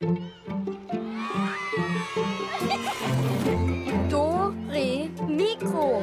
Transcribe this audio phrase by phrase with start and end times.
[0.00, 0.14] Do,
[4.68, 6.00] Re, Mikro.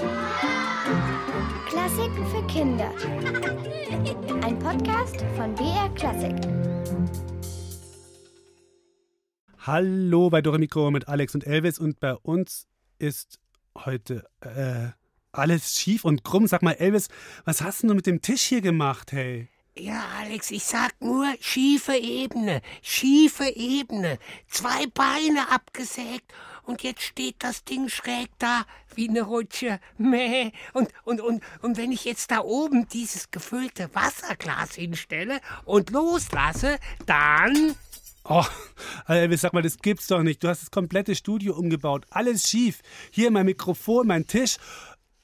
[1.69, 2.91] Klassiken für Kinder.
[4.43, 6.35] Ein Podcast von BR Klassik.
[9.59, 12.67] Hallo bei Dore Mikro mit Alex und Elvis und bei uns
[12.99, 13.39] ist
[13.77, 14.89] heute äh,
[15.31, 16.47] alles schief und krumm.
[16.47, 17.07] Sag mal, Elvis,
[17.45, 19.47] was hast du mit dem Tisch hier gemacht, hey?
[19.77, 26.31] Ja, Alex, ich sag nur schiefe Ebene, schiefe Ebene, zwei Beine abgesägt
[26.63, 29.81] und jetzt steht das Ding schräg da wie eine Rutsche.
[29.97, 30.53] Mäh.
[30.71, 36.79] Und, und, und, und wenn ich jetzt da oben dieses gefüllte Wasserglas hinstelle und loslasse,
[37.05, 37.75] dann.
[38.23, 38.45] Oh,
[39.09, 40.41] Elvis, sag mal, das gibt's doch nicht.
[40.41, 42.05] Du hast das komplette Studio umgebaut.
[42.11, 42.79] Alles schief.
[43.11, 44.55] Hier mein Mikrofon, mein Tisch.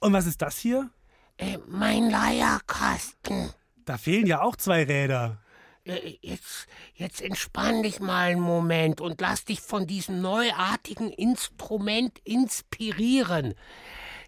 [0.01, 0.89] Und was ist das hier?
[1.37, 3.53] Äh, mein Leierkasten.
[3.85, 5.37] Da fehlen ja auch zwei Räder.
[5.85, 12.19] Äh, Jetzt, jetzt entspann dich mal einen Moment und lass dich von diesem neuartigen Instrument
[12.23, 13.55] inspirieren.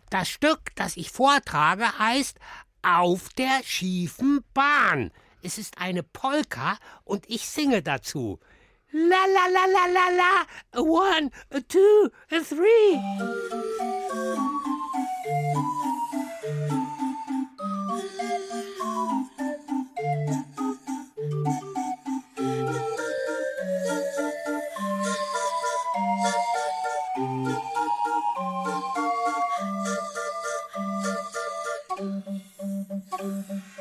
[0.09, 2.39] Das Stück, das ich vortrage, heißt
[2.81, 5.11] Auf der schiefen Bahn.
[5.41, 8.39] Es ist eine Polka und ich singe dazu.
[8.91, 11.31] La la la la la la, one,
[11.67, 12.99] two, three.
[33.23, 33.72] over.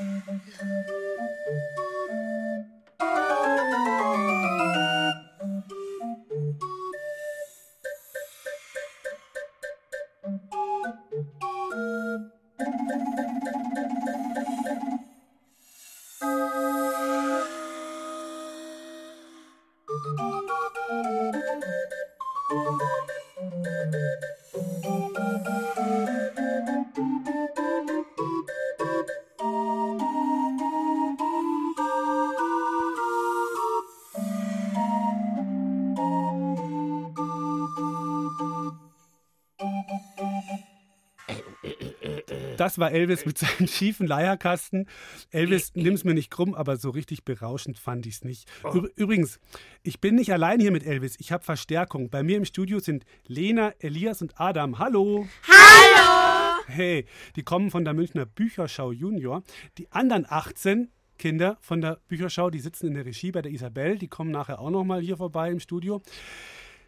[42.63, 44.87] Das war Elvis mit seinem schiefen Leierkasten.
[45.33, 48.49] Elvis, nimm's mir nicht krumm, aber so richtig berauschend fand ich's nicht.
[48.63, 49.41] Üb- Übrigens,
[49.83, 51.17] ich bin nicht allein hier mit Elvis.
[51.19, 52.09] Ich habe Verstärkung.
[52.09, 54.79] Bei mir im Studio sind Lena, Elias und Adam.
[54.79, 55.27] Hallo.
[55.49, 56.63] Hallo.
[56.69, 59.43] Hey, die kommen von der Münchner Bücherschau Junior.
[59.79, 63.99] Die anderen 18 Kinder von der Bücherschau, die sitzen in der Regie bei der Isabel.
[63.99, 66.01] Die kommen nachher auch noch mal hier vorbei im Studio.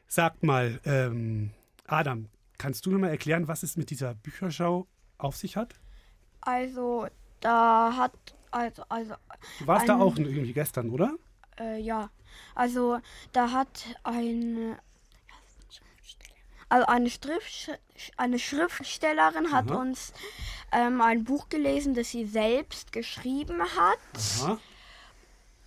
[0.06, 1.50] Sagt mal, ähm,
[1.84, 4.86] Adam, kannst du noch mal erklären, was es mit dieser Bücherschau
[5.24, 5.74] auf sich hat?
[6.40, 7.06] Also,
[7.40, 8.12] da hat,
[8.50, 9.14] also, also,
[9.58, 11.12] Du warst da Ein- auch irgendwie gestern, oder?
[11.58, 12.10] äh, ja,
[12.54, 12.98] also,
[13.32, 14.78] da hat eine,
[16.68, 17.78] also eine, Schrift,
[18.16, 19.80] eine Schriftstellerin hat Aha.
[19.80, 20.12] uns
[20.72, 23.98] ähm, ein Buch gelesen, das sie selbst geschrieben hat.
[24.42, 24.58] Aha.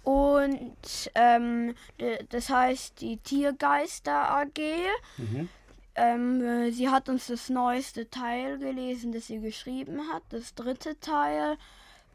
[0.04, 1.76] Und ähm,
[2.30, 4.60] das heißt die Tiergeister AG.
[5.18, 5.50] Mhm.
[5.98, 11.00] Ähm, äh, sie hat uns das neueste Teil gelesen, das sie geschrieben hat, das dritte
[11.00, 11.58] Teil.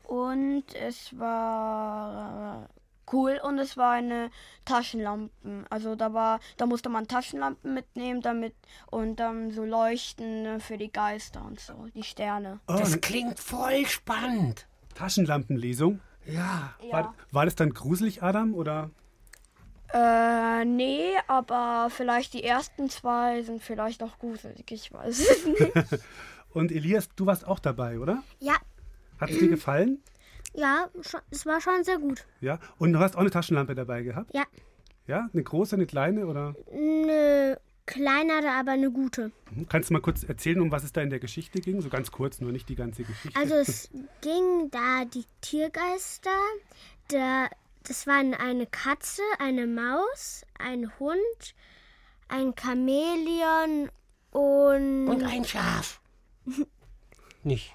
[0.05, 4.31] Und es war äh, cool und es war eine
[4.65, 5.67] Taschenlampen.
[5.69, 8.55] Also da war, da musste man Taschenlampen mitnehmen, damit
[8.91, 12.61] und dann so leuchten äh, für die Geister und so, die Sterne.
[12.69, 14.67] Oh, Das eine klingt voll spannend.
[14.95, 16.01] Taschenlampenlesung.
[16.25, 16.75] Ja.
[16.91, 18.55] War, war das dann gruselig, Adam?
[18.55, 18.91] Oder?
[19.93, 25.73] Äh, nee, aber vielleicht die ersten zwei sind vielleicht auch gruselig, ich weiß es nicht.
[26.55, 28.23] Und Elias, du warst auch dabei, oder?
[28.41, 28.55] Ja,
[29.21, 30.03] Hat es dir gefallen?
[30.55, 32.25] ja, schon, es war schon sehr gut.
[32.41, 32.59] Ja.
[32.79, 34.35] Und du hast auch eine Taschenlampe dabei gehabt?
[34.35, 34.45] Ja,
[35.07, 35.29] Ja?
[35.33, 36.27] Eine große, eine kleine?
[36.27, 36.55] Oder?
[36.73, 39.33] eine kleinere, aber eine gute.
[39.51, 39.69] Mhm.
[39.69, 41.81] Kannst du mal kurz erzählen, um was es da in der Geschichte ging?
[41.81, 43.39] So ganz kurz, nur nicht die ganze Geschichte.
[43.39, 46.31] Also es ging da die Tiergeister.
[47.09, 47.49] Da,
[47.85, 51.55] das waren eine Katze, eine Maus, ein Hund,
[52.29, 53.91] ein Chamäleon
[54.31, 56.01] und, Und ein Schaf.
[57.43, 57.75] Nicht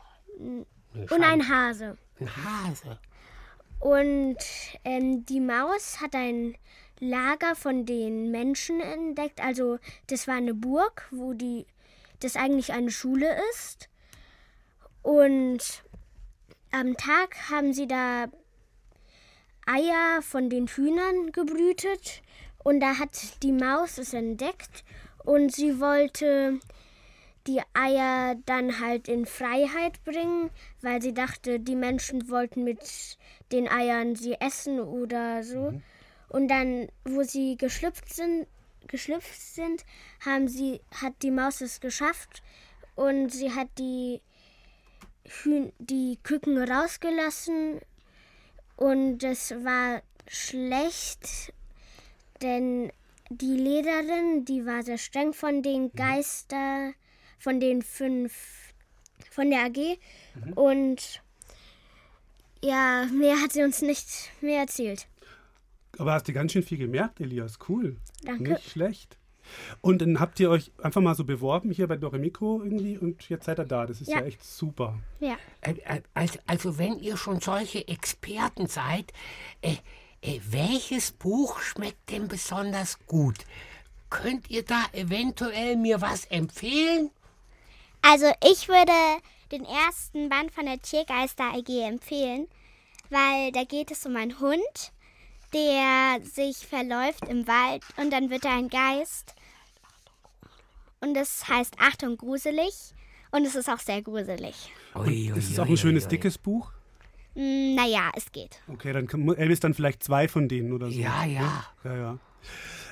[0.94, 1.98] und ein Hase.
[2.20, 3.00] ein Hase.
[3.80, 4.38] Und
[4.84, 6.56] ähm, die Maus hat ein
[7.00, 9.40] Lager von den Menschen entdeckt.
[9.40, 9.78] Also
[10.08, 11.68] das war eine Burg, wo die
[12.20, 13.90] das eigentlich eine Schule ist.
[15.04, 15.84] Und
[16.72, 18.28] am Tag haben sie da
[19.68, 22.24] Eier von den Hühnern gebrütet.
[22.64, 24.84] Und da hat die Maus es entdeckt.
[25.24, 26.60] Und sie wollte
[27.48, 30.50] die Eier dann halt in Freiheit bringen,
[30.82, 33.18] weil sie dachte, die Menschen wollten mit
[33.52, 35.74] den Eiern sie essen oder so.
[36.30, 38.48] Und dann, wo sie geschlüpft sind,
[38.88, 39.86] geschlüpft sind,
[40.26, 42.42] haben sie, hat die Maus es geschafft
[42.96, 44.22] und sie hat die,
[45.26, 47.82] Hühn, die Küken rausgelassen
[48.78, 51.54] und es war schlecht,
[52.42, 52.92] denn
[53.30, 56.94] die Lederin, die war sehr streng von den Geister,
[57.40, 58.34] von den fünf,
[59.32, 59.98] von der AG
[60.36, 60.54] mhm.
[60.54, 61.22] und
[62.64, 64.08] ja, mehr hat sie uns nicht
[64.42, 65.08] mehr erzählt.
[65.98, 67.58] Aber hast du ganz schön viel gemerkt, Elias.
[67.68, 67.98] Cool.
[68.24, 68.54] Danke.
[68.54, 69.17] Nicht schlecht.
[69.82, 73.46] Und dann habt ihr euch einfach mal so beworben hier bei Doremiko irgendwie und jetzt
[73.46, 73.86] seid ihr da.
[73.86, 74.98] Das ist ja, ja echt super.
[75.20, 75.38] Ja.
[76.14, 79.12] Also, also, wenn ihr schon solche Experten seid,
[79.62, 79.76] äh,
[80.22, 83.38] äh, welches Buch schmeckt denn besonders gut?
[84.10, 87.12] Könnt ihr da eventuell mir was empfehlen?
[88.02, 88.94] Also ich würde
[89.52, 92.48] den ersten Band von der Tiergeister AG empfehlen,
[93.10, 94.92] weil da geht es um einen Hund,
[95.54, 99.34] der sich verläuft im Wald und dann wird er ein Geist.
[101.00, 102.94] Und das heißt Achtung gruselig
[103.32, 104.72] und es ist auch sehr gruselig.
[104.96, 106.72] Ui, ui, ist es auch ein schönes, ui, dickes Buch?
[107.36, 108.60] Mm, naja, es geht.
[108.68, 111.00] Okay, dann Elvis dann vielleicht zwei von denen oder so.
[111.00, 111.66] Ja, ja.
[111.84, 112.20] Ja, ja.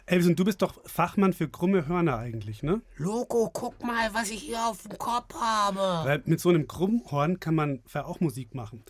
[0.08, 2.82] Elvis, und du bist doch Fachmann für krumme Hörner eigentlich, ne?
[2.98, 5.80] Logo, guck mal, was ich hier auf dem Kopf habe.
[6.08, 8.84] Weil mit so einem Krummhorn kann man auch Musik machen.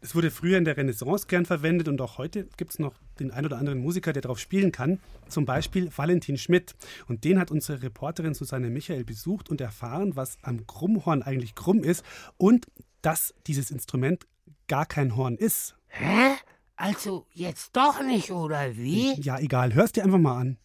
[0.00, 3.32] Es wurde früher in der Renaissance gern verwendet und auch heute gibt es noch den
[3.32, 5.00] ein oder anderen Musiker, der darauf spielen kann.
[5.28, 6.76] Zum Beispiel Valentin Schmidt.
[7.08, 11.82] Und den hat unsere Reporterin Susanne Michael besucht und erfahren, was am Krummhorn eigentlich krumm
[11.82, 12.04] ist
[12.36, 12.68] und
[13.02, 14.28] dass dieses Instrument
[14.68, 15.74] gar kein Horn ist.
[15.88, 16.36] Hä?
[16.80, 19.12] Also jetzt doch nicht, oder wie?
[19.20, 19.74] Ja, egal.
[19.74, 20.56] Hörst dir einfach mal an.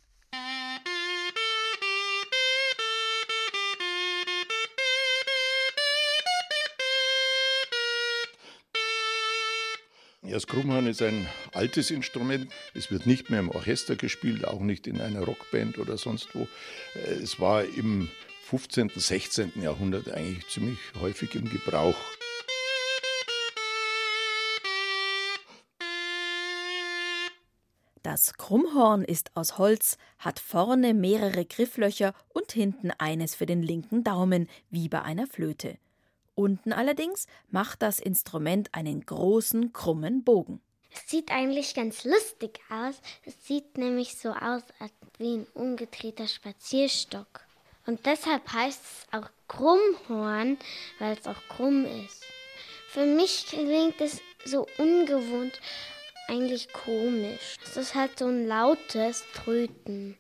[10.22, 12.50] Das Krummhorn ist ein altes Instrument.
[12.74, 16.48] Es wird nicht mehr im Orchester gespielt, auch nicht in einer Rockband oder sonst wo.
[16.94, 18.10] Es war im
[18.44, 19.52] 15., 16.
[19.62, 21.98] Jahrhundert eigentlich ziemlich häufig im Gebrauch.
[28.16, 34.06] Das Krummhorn ist aus Holz, hat vorne mehrere Grifflöcher und hinten eines für den linken
[34.06, 35.78] Daumen, wie bei einer Flöte.
[36.34, 40.62] Unten allerdings macht das Instrument einen großen, krummen Bogen.
[40.94, 42.96] Es sieht eigentlich ganz lustig aus.
[43.26, 44.64] Es sieht nämlich so aus
[45.18, 47.42] wie ein umgedrehter Spazierstock.
[47.86, 50.58] Und deshalb heißt es auch Krummhorn,
[51.00, 52.24] weil es auch krumm ist.
[52.88, 55.60] Für mich klingt es so ungewohnt
[56.28, 57.58] eigentlich komisch.
[57.64, 60.18] Es ist halt so ein lautes Tröten.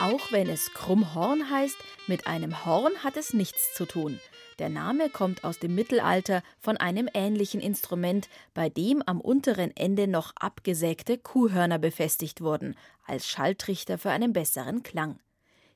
[0.00, 1.76] Auch wenn es Krummhorn heißt,
[2.06, 4.18] mit einem Horn hat es nichts zu tun.
[4.58, 10.06] Der Name kommt aus dem Mittelalter von einem ähnlichen Instrument, bei dem am unteren Ende
[10.06, 12.76] noch abgesägte Kuhhörner befestigt wurden,
[13.06, 15.20] als Schalltrichter für einen besseren Klang.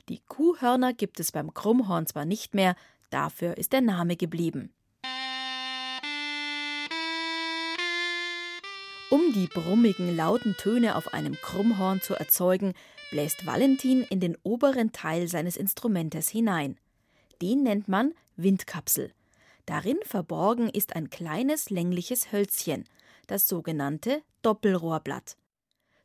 [0.08, 2.76] Die Kuhhörner gibt es beim Krummhorn zwar nicht mehr,
[3.10, 4.70] dafür ist der Name geblieben.
[9.10, 12.74] Um die brummigen, lauten Töne auf einem Krummhorn zu erzeugen,
[13.10, 16.78] bläst Valentin in den oberen Teil seines Instrumentes hinein.
[17.40, 19.12] Den nennt man Windkapsel.
[19.66, 22.84] Darin verborgen ist ein kleines längliches Hölzchen,
[23.26, 25.36] das sogenannte Doppelrohrblatt.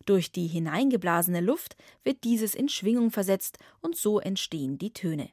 [0.10, 5.30] Durch die hineingeblasene Luft wird dieses in Schwingung versetzt und so entstehen die Töne.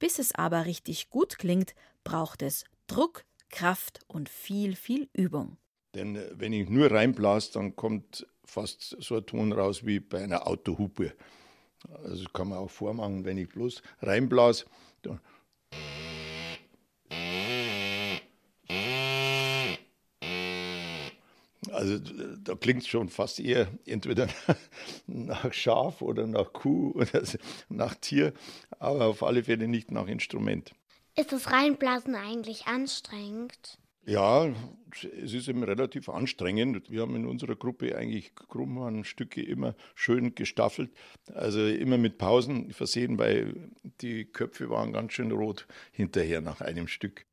[0.00, 5.56] Bis es aber richtig gut klingt, braucht es Druck, Kraft und viel, viel Übung.
[5.94, 10.20] Denn äh, wenn ich nur reinblase, dann kommt fast so ein Ton raus wie bei
[10.20, 11.12] einer Autohupe.
[12.02, 14.64] Also kann man auch vormachen, wenn ich bloß reinblase.
[21.86, 21.98] Also
[22.42, 24.28] da klingt es schon fast eher entweder
[25.06, 27.22] nach Schaf oder nach Kuh oder
[27.68, 28.32] nach Tier,
[28.78, 30.74] aber auf alle Fälle nicht nach Instrument.
[31.16, 33.78] Ist das Reinblasen eigentlich anstrengend?
[34.04, 34.52] Ja,
[35.22, 36.90] es ist eben relativ anstrengend.
[36.90, 40.90] Wir haben in unserer Gruppe eigentlich Krummhornstücke immer schön gestaffelt,
[41.34, 46.86] also immer mit Pausen versehen, weil die Köpfe waren ganz schön rot hinterher nach einem
[46.88, 47.26] Stück.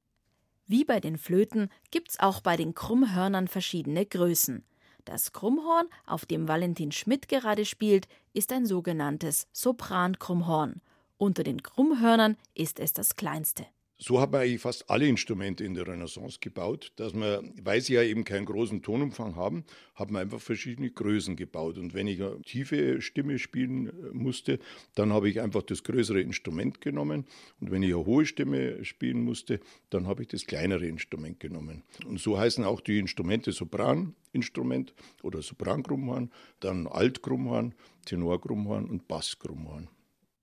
[0.65, 4.63] Wie bei den Flöten gibt's auch bei den Krummhörnern verschiedene Größen.
[5.05, 10.81] Das Krummhorn, auf dem Valentin Schmidt gerade spielt, ist ein sogenanntes Soprankrummhorn.
[11.17, 13.65] Unter den Krummhörnern ist es das kleinste.
[13.99, 17.93] So hat man eigentlich fast alle Instrumente in der Renaissance gebaut, dass man, weil sie
[17.93, 19.63] ja eben keinen großen Tonumfang haben,
[19.95, 21.77] hat man einfach verschiedene Größen gebaut.
[21.77, 24.59] Und wenn ich eine tiefe Stimme spielen äh, musste,
[24.95, 27.25] dann habe ich einfach das größere Instrument genommen.
[27.59, 29.59] Und wenn ich eine hohe Stimme spielen musste,
[29.89, 31.83] dann habe ich das kleinere Instrument genommen.
[32.05, 39.87] Und so heißen auch die Instrumente Sopraninstrument oder Soprangrumhorn, dann Altgrumhorn, Tenorgrumhorn und Bassgrumhorn.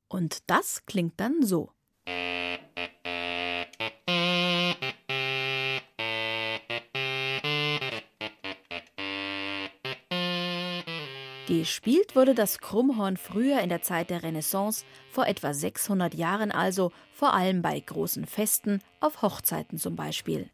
[0.08, 1.72] Und das klingt dann so.
[11.60, 16.90] Gespielt wurde das Krummhorn früher in der Zeit der Renaissance, vor etwa 600 Jahren also,
[17.12, 20.48] vor allem bei großen Festen, auf Hochzeiten zum Beispiel.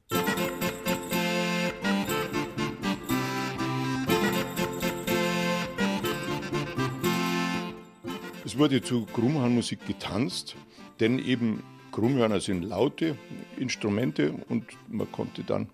[8.45, 10.57] Es wurde zu Krummhornmusik getanzt,
[10.99, 13.17] denn eben Krummhörner sind laute
[13.57, 15.69] Instrumente und man konnte dann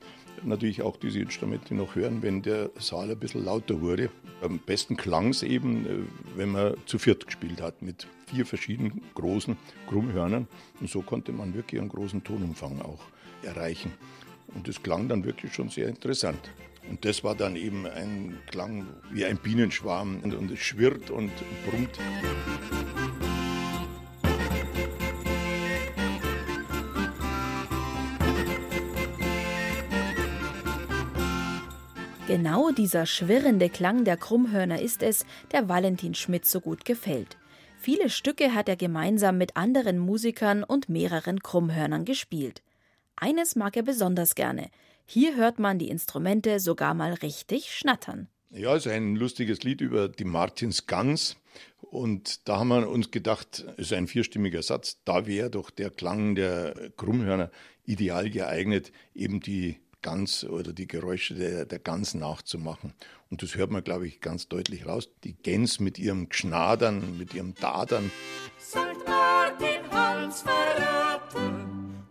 [0.44, 4.10] natürlich auch diese Instrumente noch hören, wenn der Saal ein bisschen lauter wurde.
[4.40, 5.98] Am besten klang es eben, äh,
[6.36, 9.56] wenn man zu viert gespielt hat, mit vier verschiedenen großen
[9.88, 10.48] Krummhörnern.
[10.80, 13.02] Und so konnte man wirklich einen großen Tonumfang auch
[13.42, 13.92] erreichen.
[14.54, 16.50] Und das klang dann wirklich schon sehr interessant.
[16.88, 21.30] Und das war dann eben ein Klang wie ein Bienenschwarm und es schwirrt und
[21.64, 21.98] brummt.
[32.32, 37.36] Genau dieser schwirrende Klang der Krummhörner ist es, der Valentin Schmidt so gut gefällt.
[37.78, 42.62] Viele Stücke hat er gemeinsam mit anderen Musikern und mehreren Krummhörnern gespielt.
[43.16, 44.70] Eines mag er besonders gerne.
[45.04, 48.28] Hier hört man die Instrumente sogar mal richtig schnattern.
[48.48, 51.36] Ja, es ist ein lustiges Lied über die Martinsgans.
[51.82, 55.90] Und da haben wir uns gedacht, es ist ein vierstimmiger Satz, da wäre doch der
[55.90, 57.50] Klang der Krummhörner
[57.84, 62.92] ideal geeignet, eben die Gans oder die Geräusche der, der Gans nachzumachen.
[63.30, 65.08] Und das hört man, glaube ich, ganz deutlich raus.
[65.24, 68.10] Die Gans mit ihrem Gschnadern, mit ihrem Dadern.
[68.60, 68.76] St.
[69.06, 72.04] Martin Hans verraten,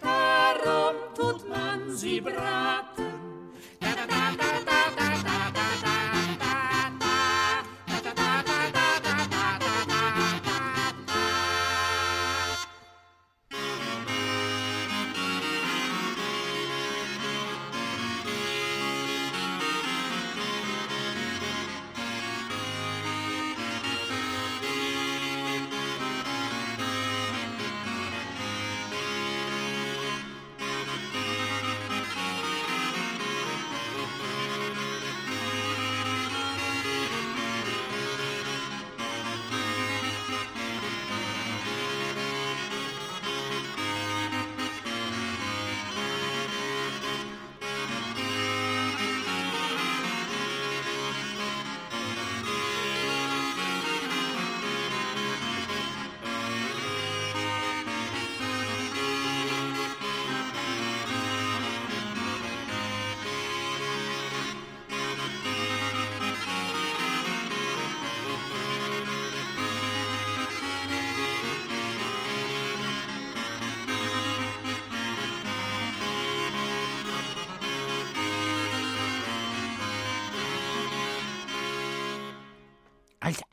[0.00, 3.03] darum tut man sie braten.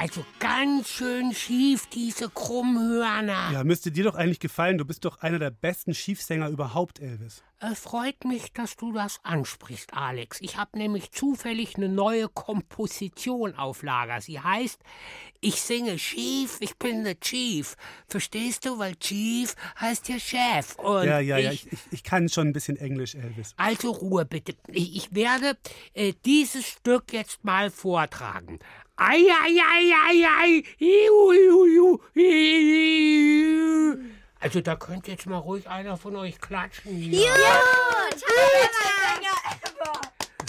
[0.01, 3.51] Also ganz schön schief, diese Krummhörner.
[3.53, 4.79] Ja, müsste dir doch eigentlich gefallen.
[4.79, 7.43] Du bist doch einer der besten Schiefsänger überhaupt, Elvis.
[7.59, 10.41] Es freut mich, dass du das ansprichst, Alex.
[10.41, 14.19] Ich habe nämlich zufällig eine neue Komposition auf Lager.
[14.19, 14.79] Sie heißt
[15.39, 17.75] Ich singe schief, ich bin der Chief.
[18.07, 18.79] Verstehst du?
[18.79, 20.79] Weil Chief heißt ja Chef.
[20.79, 21.51] Und ja, ja, ich, ja.
[21.51, 23.53] Ich, ich, ich, kann schon ein bisschen Englisch, Elvis.
[23.57, 24.55] Also Ruhe bitte.
[24.69, 25.55] Ich, ich werde
[25.93, 28.57] äh, dieses Stück jetzt mal vortragen.
[29.03, 30.63] Ei, ei, ei, ei, ei.
[30.79, 31.99] Iu, iu, iu,
[34.39, 37.11] also da könnte jetzt mal ruhig einer von euch klatschen.
[37.11, 37.59] Ja, ja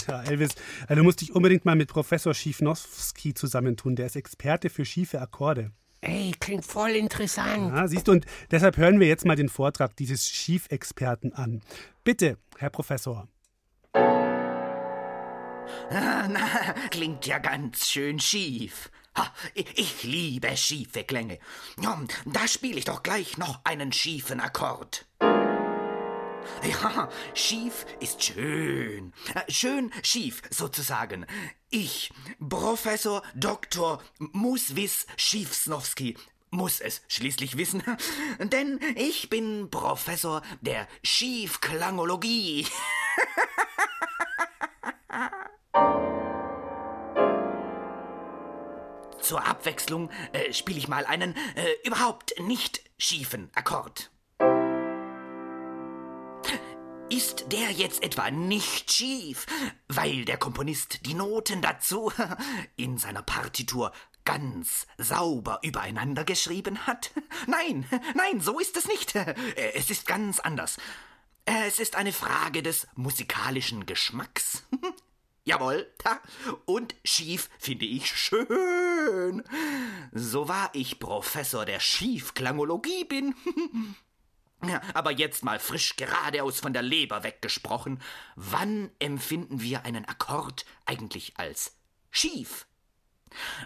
[0.07, 3.95] ja, Elvis, also du musst dich unbedingt mal mit Professor Schiefnowski zusammentun.
[3.95, 5.71] Der ist Experte für schiefe Akkorde.
[6.01, 7.73] Ey, klingt voll interessant.
[7.73, 11.61] Ja, siehst du, und deshalb hören wir jetzt mal den Vortrag dieses Schiefexperten an.
[12.03, 13.27] Bitte, Herr Professor.
[15.89, 18.89] Ah, na, klingt ja ganz schön schief.
[19.15, 21.39] Ha, ich liebe schiefe Klänge.
[22.25, 25.05] Da spiele ich doch gleich noch einen schiefen Akkord.
[26.63, 29.13] Ja, schief ist schön.
[29.33, 31.25] Äh, schön schief sozusagen.
[31.69, 32.11] Ich,
[32.49, 34.01] Professor Dr.
[34.19, 36.17] Muswis Schiefsnowski,
[36.49, 37.83] muss es schließlich wissen,
[38.39, 42.67] denn ich bin Professor der Schiefklangologie.
[49.23, 54.11] Zur Abwechslung äh, spiele ich mal einen äh, überhaupt nicht schiefen Akkord.
[57.09, 59.45] Ist der jetzt etwa nicht schief,
[59.87, 62.11] weil der Komponist die Noten dazu
[62.75, 63.93] in seiner Partitur
[64.25, 67.11] ganz sauber übereinander geschrieben hat?
[67.47, 69.15] Nein, nein, so ist es nicht.
[69.15, 70.77] Es ist ganz anders.
[71.45, 74.63] Es ist eine Frage des musikalischen Geschmacks.
[75.45, 75.91] Jawohl.
[76.65, 79.43] Und schief finde ich schön.
[80.13, 83.35] So wahr ich Professor der Schiefklangologie bin.
[84.93, 88.01] Aber jetzt mal frisch geradeaus von der Leber weggesprochen.
[88.35, 91.75] Wann empfinden wir einen Akkord eigentlich als
[92.09, 92.65] schief?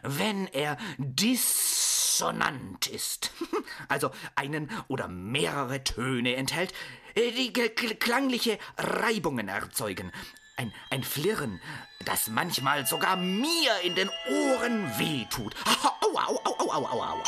[0.02, 3.32] Wenn er dissonant ist,
[3.88, 6.74] also einen oder mehrere Töne enthält,
[7.16, 10.12] die klangliche Reibungen erzeugen,
[10.58, 11.62] ein, ein Flirren,
[12.04, 15.56] das manchmal sogar mir in den Ohren wehtut.
[16.02, 17.24] Aua, aua, aua, aua, aua, aua.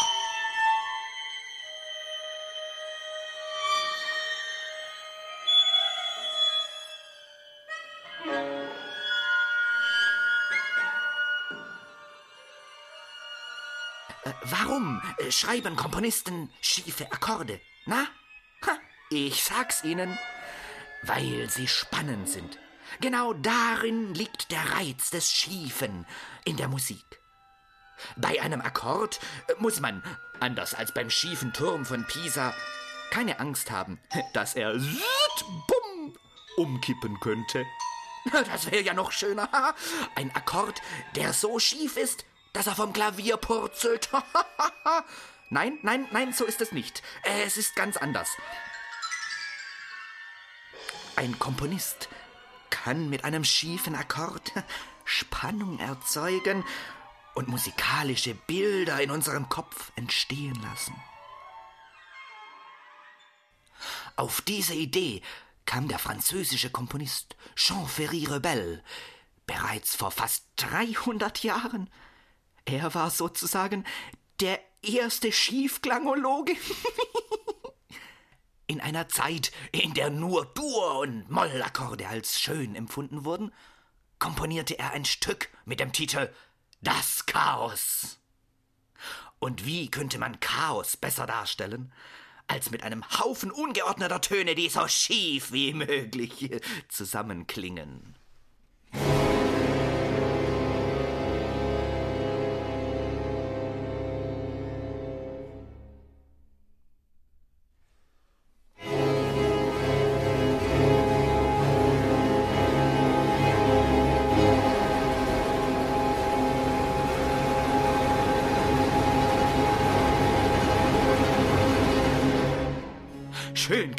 [14.24, 17.62] Äh, warum äh, schreiben Komponisten schiefe Akkorde?
[17.86, 18.08] Na?
[18.66, 18.78] Ha,
[19.12, 20.18] ich sag's Ihnen.
[21.04, 22.60] Weil sie spannend sind.
[23.02, 26.06] Genau darin liegt der Reiz des Schiefen
[26.46, 27.22] in der Musik.
[28.16, 29.20] Bei einem Akkord
[29.58, 30.04] muss man,
[30.40, 32.54] anders als beim schiefen Turm von Pisa,
[33.12, 34.00] keine Angst haben,
[34.34, 36.18] dass er bumm,
[36.58, 37.66] umkippen könnte.
[38.52, 39.50] Das wäre ja noch schöner.
[40.16, 40.82] Ein Akkord,
[41.16, 44.10] der so schief ist, dass er vom Klavier purzelt.
[45.50, 47.02] nein, nein, nein, so ist es nicht.
[47.24, 48.30] Es ist ganz anders.
[51.16, 52.10] Ein Komponist
[52.84, 54.54] kann mit einem schiefen Akkord
[55.06, 56.64] Spannung erzeugen
[57.36, 60.96] und musikalische Bilder in unserem Kopf entstehen lassen.
[64.16, 65.22] Auf diese Idee
[65.66, 68.84] kam der französische Komponist Jean-Ferry Rebel
[69.46, 71.90] bereits vor fast 300 Jahren.
[72.66, 73.86] Er war sozusagen
[74.40, 76.56] der erste Schiefklangologe.
[78.70, 83.52] In einer Zeit, in der nur Dur- und Mollakkorde als schön empfunden wurden,
[84.20, 86.32] komponierte er ein Stück mit dem Titel
[86.80, 88.20] Das Chaos.
[89.40, 91.92] Und wie könnte man Chaos besser darstellen,
[92.46, 96.52] als mit einem Haufen ungeordneter Töne, die so schief wie möglich
[96.90, 98.19] zusammenklingen?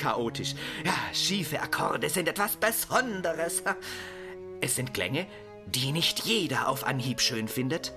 [0.00, 0.54] Chaotisch.
[0.84, 3.62] Ja, schiefe Akkorde sind etwas Besonderes.
[4.60, 5.26] Es sind Klänge,
[5.66, 7.92] die nicht jeder auf Anhieb schön findet.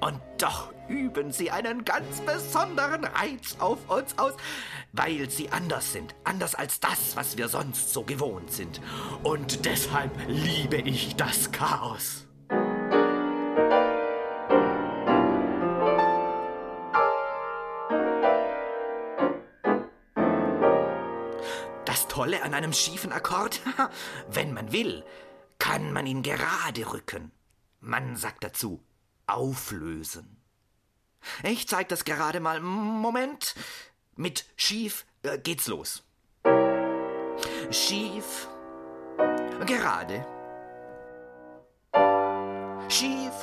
[0.00, 4.34] Und doch üben sie einen ganz besonderen Reiz auf uns aus,
[4.92, 8.80] weil sie anders sind, anders als das, was wir sonst so gewohnt sind.
[9.22, 12.26] Und deshalb liebe ich das Chaos.
[22.24, 23.60] Das Tolle an einem schiefen Akkord,
[24.30, 25.04] wenn man will,
[25.58, 27.32] kann man ihn gerade rücken.
[27.80, 28.82] Man sagt dazu
[29.26, 30.38] auflösen.
[31.42, 32.60] Ich zeig das gerade mal.
[32.60, 33.54] Moment.
[34.16, 36.02] Mit schief äh, geht's los.
[37.70, 38.48] Schief.
[39.66, 40.26] Gerade.
[42.88, 43.34] Schief.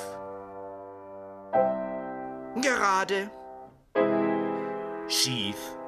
[2.55, 3.29] Gerade.
[5.07, 5.80] Schief.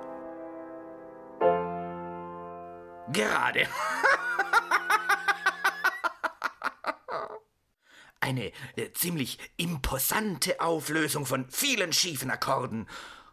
[3.14, 3.68] Gerade.
[8.20, 12.88] Eine äh, ziemlich imposante Auflösung von vielen schiefen Akkorden,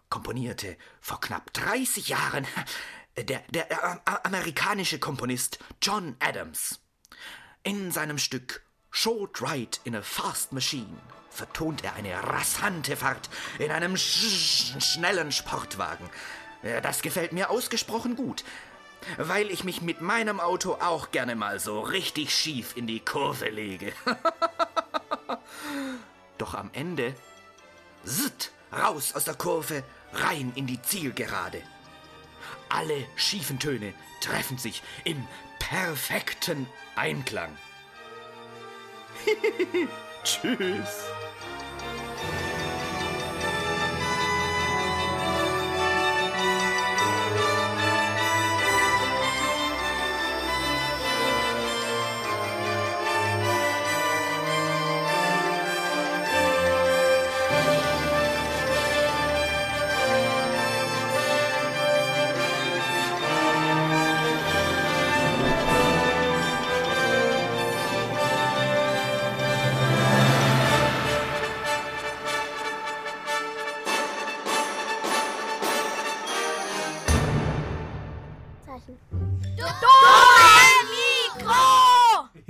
[0.09, 2.47] komponierte vor knapp 30 Jahren
[3.17, 6.81] der, der äh, amerikanische Komponist John Adams.
[7.63, 10.97] In seinem Stück Short Ride in a Fast Machine
[11.31, 16.11] vertont er eine rasante Fahrt in einem sch schnellen Sportwagen.
[16.63, 18.45] Äh, Das gefällt mir ausgesprochen gut,
[19.19, 23.49] weil ich mich mit meinem Auto auch gerne mal so richtig schief in die Kurve
[23.49, 23.93] lege.
[26.39, 27.15] Doch am Ende,
[28.05, 29.83] zzt, raus aus der Kurve,
[30.13, 31.63] rein in die Zielgerade.
[32.69, 35.27] Alle schiefen Töne treffen sich im
[35.59, 37.57] perfekten Einklang.
[40.25, 41.05] Tschüss.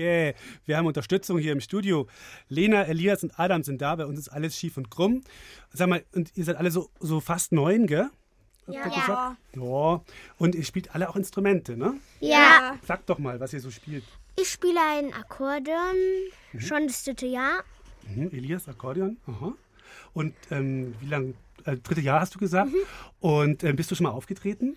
[0.00, 0.34] Yeah.
[0.64, 2.06] Wir haben Unterstützung hier im Studio.
[2.48, 3.96] Lena, Elias und Adam sind da.
[3.96, 5.22] Bei uns ist alles schief und krumm.
[5.72, 8.08] Sag mal, und ihr seid alle so, so fast neun, gell?
[8.66, 8.84] Ja.
[8.84, 9.38] gesagt?
[9.56, 10.00] Ja.
[10.38, 11.94] Und ihr spielt alle auch Instrumente, ne?
[12.20, 12.78] Ja.
[12.86, 14.04] Sagt doch mal, was ihr so spielt.
[14.36, 15.96] Ich spiele ein Akkordeon,
[16.56, 17.62] schon das dritte Jahr.
[18.08, 18.30] Mhm.
[18.32, 19.18] Elias, Akkordeon.
[19.26, 19.52] Aha.
[20.14, 21.34] Und ähm, wie lange?
[21.64, 22.70] Äh, dritte Jahr hast du gesagt.
[23.20, 24.76] Und ähm, bist du schon mal aufgetreten?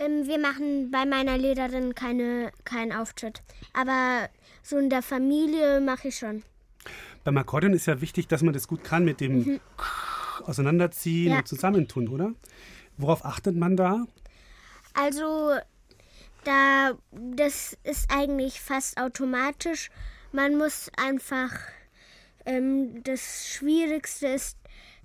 [0.00, 3.42] Ähm, wir machen bei meiner Lehrerin keine, keinen Auftritt.
[3.72, 4.28] Aber
[4.62, 6.42] so in der Familie mache ich schon.
[7.24, 9.60] Beim Akkordeon ist ja wichtig, dass man das gut kann mit dem
[10.44, 11.38] Auseinanderziehen Ja.
[11.38, 12.32] und Zusammentun, oder?
[12.96, 14.04] Worauf achtet man da?
[14.94, 15.54] Also,
[16.44, 19.90] da, das ist eigentlich fast automatisch.
[20.32, 21.52] Man muss einfach,
[22.46, 24.56] ähm, das Schwierigste ist,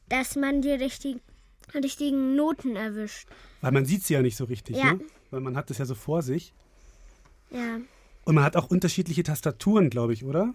[0.09, 1.19] dass man die richtigen,
[1.73, 3.27] richtigen Noten erwischt.
[3.61, 4.93] Weil man sieht sie ja nicht so richtig, Ja.
[4.93, 5.01] ne?
[5.31, 6.53] Weil man hat das ja so vor sich.
[7.51, 7.79] Ja.
[8.25, 10.53] Und man hat auch unterschiedliche Tastaturen, glaube ich, oder?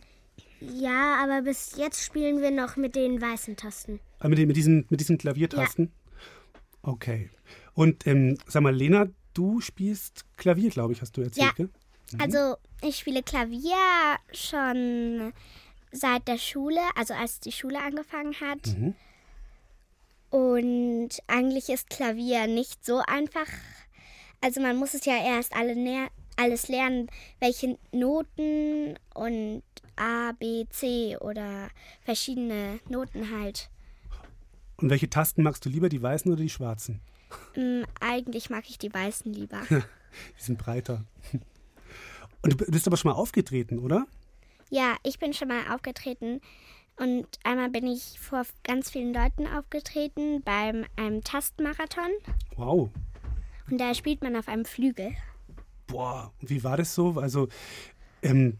[0.60, 4.00] Ja, aber bis jetzt spielen wir noch mit den weißen Tasten.
[4.18, 5.90] Ah, mit, den, mit, diesen, mit diesen Klaviertasten?
[6.82, 7.30] Okay.
[7.74, 11.52] Und ähm, sag mal, Lena, du spielst Klavier, glaube ich, hast du erzählt, Ja.
[11.56, 11.70] gell?
[12.18, 13.76] Also ich spiele Klavier
[14.32, 15.32] schon
[15.92, 18.66] seit der Schule, also als die Schule angefangen hat.
[18.76, 18.94] Mhm.
[20.30, 23.46] Und eigentlich ist Klavier nicht so einfach.
[24.40, 26.08] Also man muss es ja erst alle näher,
[26.40, 29.62] alles lernen, welche Noten und
[29.96, 31.68] A, B, C oder
[32.02, 33.68] verschiedene Noten halt.
[34.76, 37.00] Und welche Tasten magst du lieber, die weißen oder die schwarzen?
[37.54, 39.60] Mm, eigentlich mag ich die weißen lieber.
[39.70, 41.04] Die sind breiter.
[42.42, 44.06] Und du bist aber schon mal aufgetreten, oder?
[44.70, 46.40] Ja, ich bin schon mal aufgetreten
[46.96, 52.10] und einmal bin ich vor ganz vielen Leuten aufgetreten beim einem Tastmarathon
[52.56, 52.90] Wow.
[53.70, 55.12] und da spielt man auf einem Flügel.
[55.90, 57.18] Boah, wie war das so?
[57.20, 57.48] Also,
[58.22, 58.58] ähm,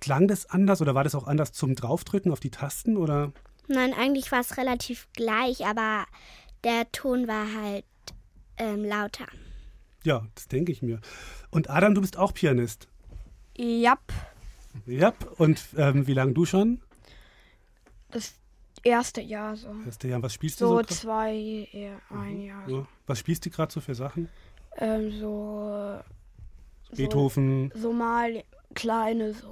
[0.00, 2.96] klang das anders oder war das auch anders zum Draufdrücken auf die Tasten?
[2.96, 3.32] Oder?
[3.68, 6.04] Nein, eigentlich war es relativ gleich, aber
[6.64, 7.84] der Ton war halt
[8.58, 9.26] ähm, lauter.
[10.04, 11.00] Ja, das denke ich mir.
[11.50, 12.86] Und Adam, du bist auch Pianist.
[13.56, 13.96] Ja,
[14.86, 15.12] Ja.
[15.36, 16.80] Und ähm, wie lange du schon?
[18.10, 18.34] das
[18.84, 19.74] erste Jahr so.
[19.84, 20.22] Erste Jahr.
[20.22, 20.82] Was spielst du So so?
[20.84, 21.68] zwei,
[22.10, 22.68] ein Jahr.
[22.68, 22.86] So.
[23.06, 24.28] Was spielst du gerade so für Sachen?
[24.78, 25.98] ähm, so,
[26.96, 28.42] Beethoven, so mal
[28.74, 29.48] kleine so,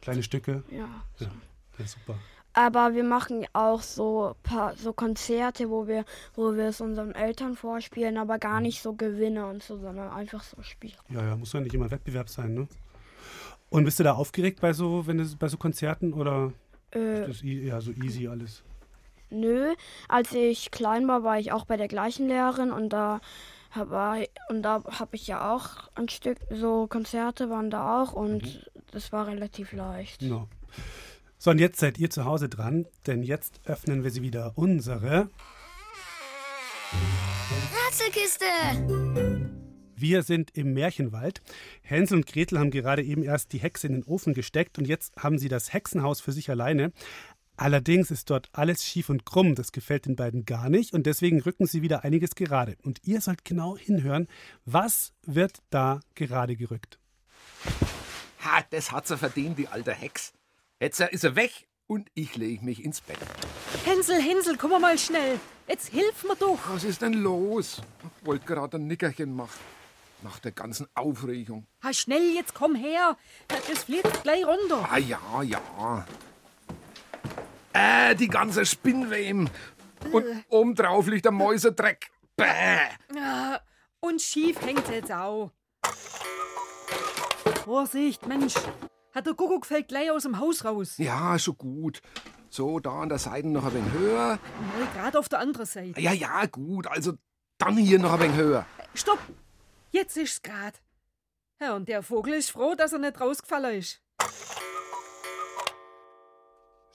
[0.00, 0.62] kleine Stücke.
[0.70, 0.88] ja.
[1.18, 1.30] Ja,
[1.78, 2.16] ja super.
[2.52, 7.54] Aber wir machen auch so paar, so Konzerte, wo wir, wo wir es unseren Eltern
[7.54, 10.96] vorspielen, aber gar nicht so Gewinne und so, sondern einfach so spielen.
[11.10, 12.68] Ja, ja, muss ja nicht immer Wettbewerb sein, ne?
[13.68, 16.52] Und bist du da aufgeregt bei so, wenn es bei so Konzerten oder
[16.92, 18.64] Äh, ist das ja so easy alles?
[19.30, 19.74] Nö,
[20.08, 23.20] als ich klein war, war ich auch bei der gleichen Lehrerin und da
[23.70, 28.70] habe und da habe ich ja auch ein Stück so Konzerte waren da auch und
[28.90, 30.22] das war relativ leicht.
[30.22, 30.48] No.
[31.38, 35.30] So, und jetzt seid ihr zu Hause dran, denn jetzt öffnen wir sie wieder unsere.
[37.86, 38.44] Ratzelkiste!
[40.00, 41.42] Wir sind im Märchenwald.
[41.82, 45.14] Hänsel und Gretel haben gerade eben erst die Hexe in den Ofen gesteckt und jetzt
[45.16, 46.92] haben sie das Hexenhaus für sich alleine.
[47.60, 49.54] Allerdings ist dort alles schief und krumm.
[49.54, 52.78] Das gefällt den beiden gar nicht und deswegen rücken sie wieder einiges gerade.
[52.82, 54.28] Und ihr sollt genau hinhören,
[54.64, 56.98] was wird da gerade gerückt.
[58.42, 60.32] Ha, das hat sie verdient, die alte Hex.
[60.80, 63.18] Jetzt ist er weg und ich lege mich ins Bett.
[63.84, 65.38] Hänsel, Hänsel, komm mal schnell.
[65.68, 66.58] Jetzt hilf mir doch.
[66.70, 67.82] Was ist denn los?
[68.22, 69.60] Wollt gerade ein Nickerchen machen.
[70.22, 71.66] Nach der ganzen Aufregung.
[71.84, 73.18] Ha, schnell, jetzt komm her.
[73.48, 74.88] Das fliegt gleich runter.
[74.90, 76.06] Ah ja, ja.
[77.72, 79.48] Äh, die ganze Spinnweben.
[80.12, 82.10] Und obendrauf liegt der Mäusedreck.
[82.36, 82.46] Bäh.
[83.18, 83.60] Ah,
[84.00, 85.50] Und schief hängt jetzt auch.
[87.64, 88.54] Vorsicht, Mensch.
[89.14, 90.94] Hat der Kuckuck fällt gleich aus dem Haus raus.
[90.98, 92.00] Ja, schon gut.
[92.48, 94.38] So, da an der Seite noch ein wenig höher.
[94.78, 96.00] Mal gerade auf der anderen Seite.
[96.00, 96.86] Ja, ja, gut.
[96.86, 97.12] Also
[97.58, 98.66] dann hier noch ein wenig höher.
[98.94, 99.18] Stopp!
[99.90, 100.80] Jetzt ist's grad.
[101.60, 104.00] Ja, und der Vogel ist froh, dass er nicht rausgefallen ist.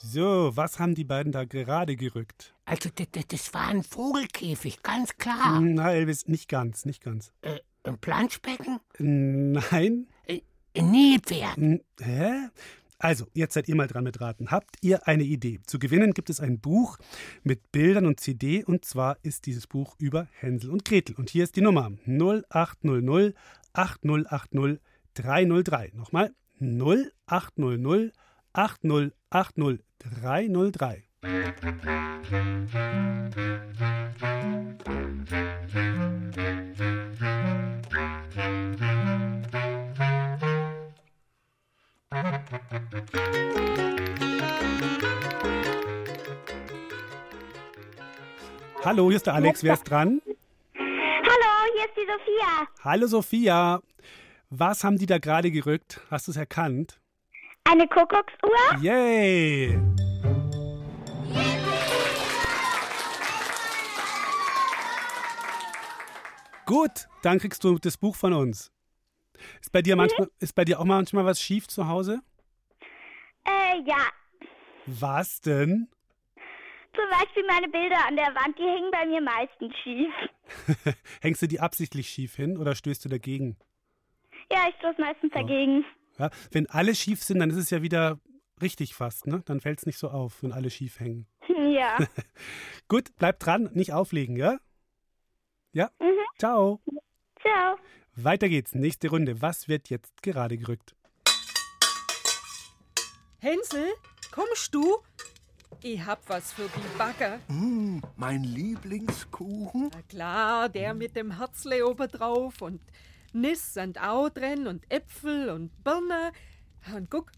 [0.07, 2.53] So, was haben die beiden da gerade gerückt?
[2.65, 5.59] Also, das, das war ein Vogelkäfig, ganz klar.
[5.61, 7.31] Na, Elvis, nicht ganz, nicht ganz.
[7.41, 8.79] Äh, ein Planschbecken?
[8.99, 10.05] Nein.
[10.27, 10.41] Äh,
[10.77, 11.57] ein Nilpferd?
[11.57, 12.49] N- Hä?
[12.99, 14.51] Also, jetzt seid ihr mal dran mit Raten.
[14.51, 15.59] Habt ihr eine Idee?
[15.65, 16.99] Zu gewinnen gibt es ein Buch
[17.43, 21.15] mit Bildern und CD und zwar ist dieses Buch über Hänsel und Gretel.
[21.15, 23.33] Und hier ist die Nummer 0800
[23.73, 24.79] 8080
[25.15, 25.91] 303.
[25.95, 28.13] Nochmal 0800
[28.57, 31.03] 8080 303.
[48.85, 49.63] Hallo, hier ist der Alex.
[49.63, 50.21] Wer ist dran?
[50.23, 52.67] Hallo, hier ist die Sophia.
[52.85, 53.81] Hallo Sophia.
[54.49, 55.99] Was haben die da gerade gerückt?
[56.09, 57.01] Hast du es erkannt?
[57.67, 58.79] Eine Kuckucksuhr?
[58.79, 59.79] Yay!
[66.65, 68.71] Gut, dann kriegst du das Buch von uns.
[69.61, 72.21] Ist bei dir manchmal, ist bei dir auch manchmal was schief zu Hause?
[73.45, 74.07] Äh, ja.
[74.85, 75.87] Was denn?
[76.95, 80.13] Zum Beispiel meine Bilder an der Wand, die hängen bei mir meistens schief.
[81.21, 83.57] Hängst du die absichtlich schief hin oder stößt du dagegen?
[84.51, 85.83] Ja, ich stoße meistens dagegen.
[86.17, 88.19] Ja, wenn alle schief sind, dann ist es ja wieder
[88.61, 89.41] richtig fast, ne?
[89.45, 91.27] Dann fällt es nicht so auf, wenn alle schief hängen.
[91.75, 91.97] Ja.
[92.87, 94.59] Gut, bleib dran, nicht auflegen, ja?
[95.73, 95.89] Ja?
[96.37, 96.79] Ciao.
[97.41, 97.77] Ciao.
[98.15, 98.75] Weiter geht's.
[98.75, 99.41] Nächste Runde.
[99.41, 100.95] Was wird jetzt gerade gerückt?
[103.39, 103.87] Hänsel,
[104.31, 104.97] kommst du?
[105.81, 107.39] Ich hab was für die Bagger.
[107.49, 109.91] Mm, mein Lieblingskuchen.
[109.93, 112.79] Na klar, der mit dem Herzle oben drauf und
[113.35, 116.31] Nis sind auch drin und Äpfel und Birne.
[116.95, 117.31] Und guck,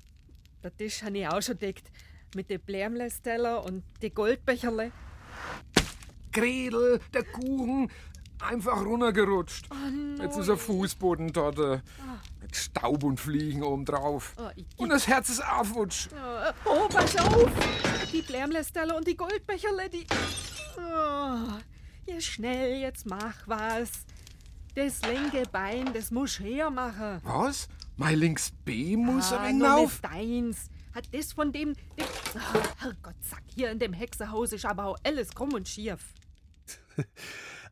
[0.63, 1.91] der Tisch habe ich auch schon deckt.
[2.35, 4.91] Mit den Blärmlesteller und die Goldbecherle.
[6.31, 7.89] Gretel, der Kuchen,
[8.39, 9.69] einfach runtergerutscht.
[9.71, 11.81] Oh Jetzt ist er Fußbodentorte.
[12.41, 14.35] Mit Staub und Fliegen obendrauf.
[14.37, 16.09] Oh, ich, Und das Herz ist aufwutsch.
[16.13, 17.49] oh, oh, pass auf!
[18.11, 20.05] Die Blärmlesteller und die Goldbecherle, die.
[20.77, 21.57] Oh,
[22.05, 24.05] ja, schnell, jetzt mach was.
[24.77, 27.19] Das linke Bein, das muss hermachen.
[27.23, 27.67] Was?
[27.95, 30.01] Mein links B muss ah, ein auf.
[30.01, 30.69] deins.
[30.93, 31.73] Hat das von dem.
[31.73, 36.13] dem oh, Herrgott, sag, hier in dem Hexenhaus ist aber auch alles krumm und schief.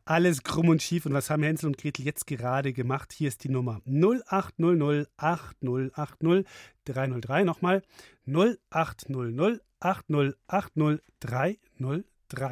[0.04, 1.06] Alles krumm und schief.
[1.06, 3.12] Und was haben Hänsel und Gretel jetzt gerade gemacht?
[3.12, 6.44] Hier ist die Nummer 0800 8080
[6.84, 7.44] 303.
[7.44, 7.82] Nochmal
[8.26, 12.04] 0800 8080 303.
[12.28, 12.50] 3.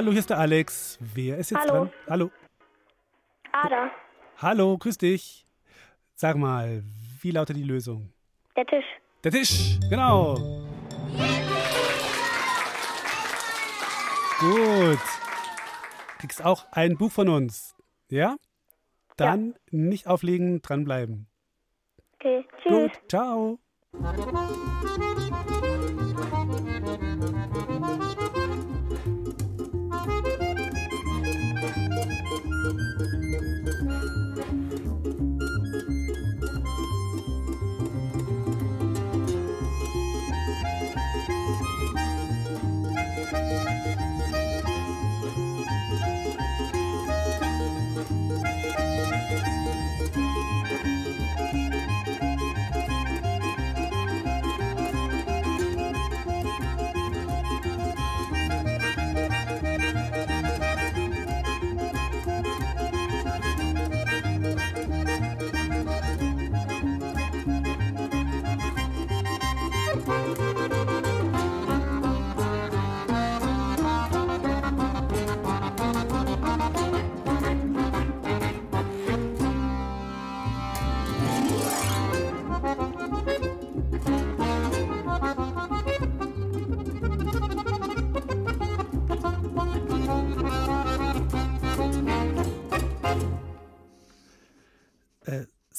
[0.00, 0.98] Hallo, hier ist der Alex.
[0.98, 1.74] Wer ist jetzt Hallo.
[1.74, 1.90] dran?
[2.08, 2.30] Hallo.
[3.52, 3.90] Ada,
[4.38, 5.46] Hallo, grüß dich.
[6.14, 6.82] Sag mal,
[7.20, 8.10] wie lautet die Lösung?
[8.56, 8.86] der Tisch.
[9.22, 10.36] Der Tisch, genau.
[14.38, 14.98] Gut.
[16.18, 17.76] Kriegst auch ein Buch von uns.
[18.08, 18.36] Ja?
[19.18, 21.28] Dann nicht auflegen, dranbleiben.
[22.14, 22.72] Okay, tschüss.
[22.72, 23.58] Gut, ciao.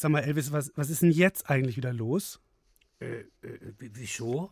[0.02, 2.40] Sag mal, Elvis, was, was ist denn jetzt eigentlich wieder los?
[3.00, 4.50] Äh, äh, wieso?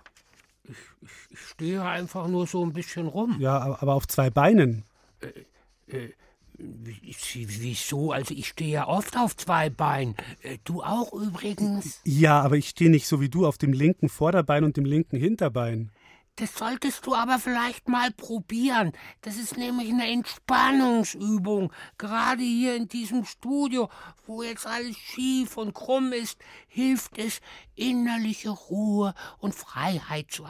[0.63, 3.37] Ich, ich, ich stehe einfach nur so ein bisschen rum.
[3.39, 4.83] Ja, aber, aber auf zwei Beinen.
[5.19, 6.13] Äh, äh,
[6.57, 8.11] wieso?
[8.11, 10.15] Also ich stehe ja oft auf zwei Beinen.
[10.41, 12.01] Äh, du auch übrigens.
[12.03, 15.17] Ja, aber ich stehe nicht so wie du auf dem linken Vorderbein und dem linken
[15.17, 15.91] Hinterbein.
[16.39, 18.93] Das solltest du aber vielleicht mal probieren.
[19.23, 21.73] Das ist nämlich eine Entspannungsübung.
[21.97, 23.89] Gerade hier in diesem Studio,
[24.25, 27.41] wo jetzt alles schief und krumm ist, hilft es,
[27.75, 30.45] innerliche Ruhe und Freiheit zu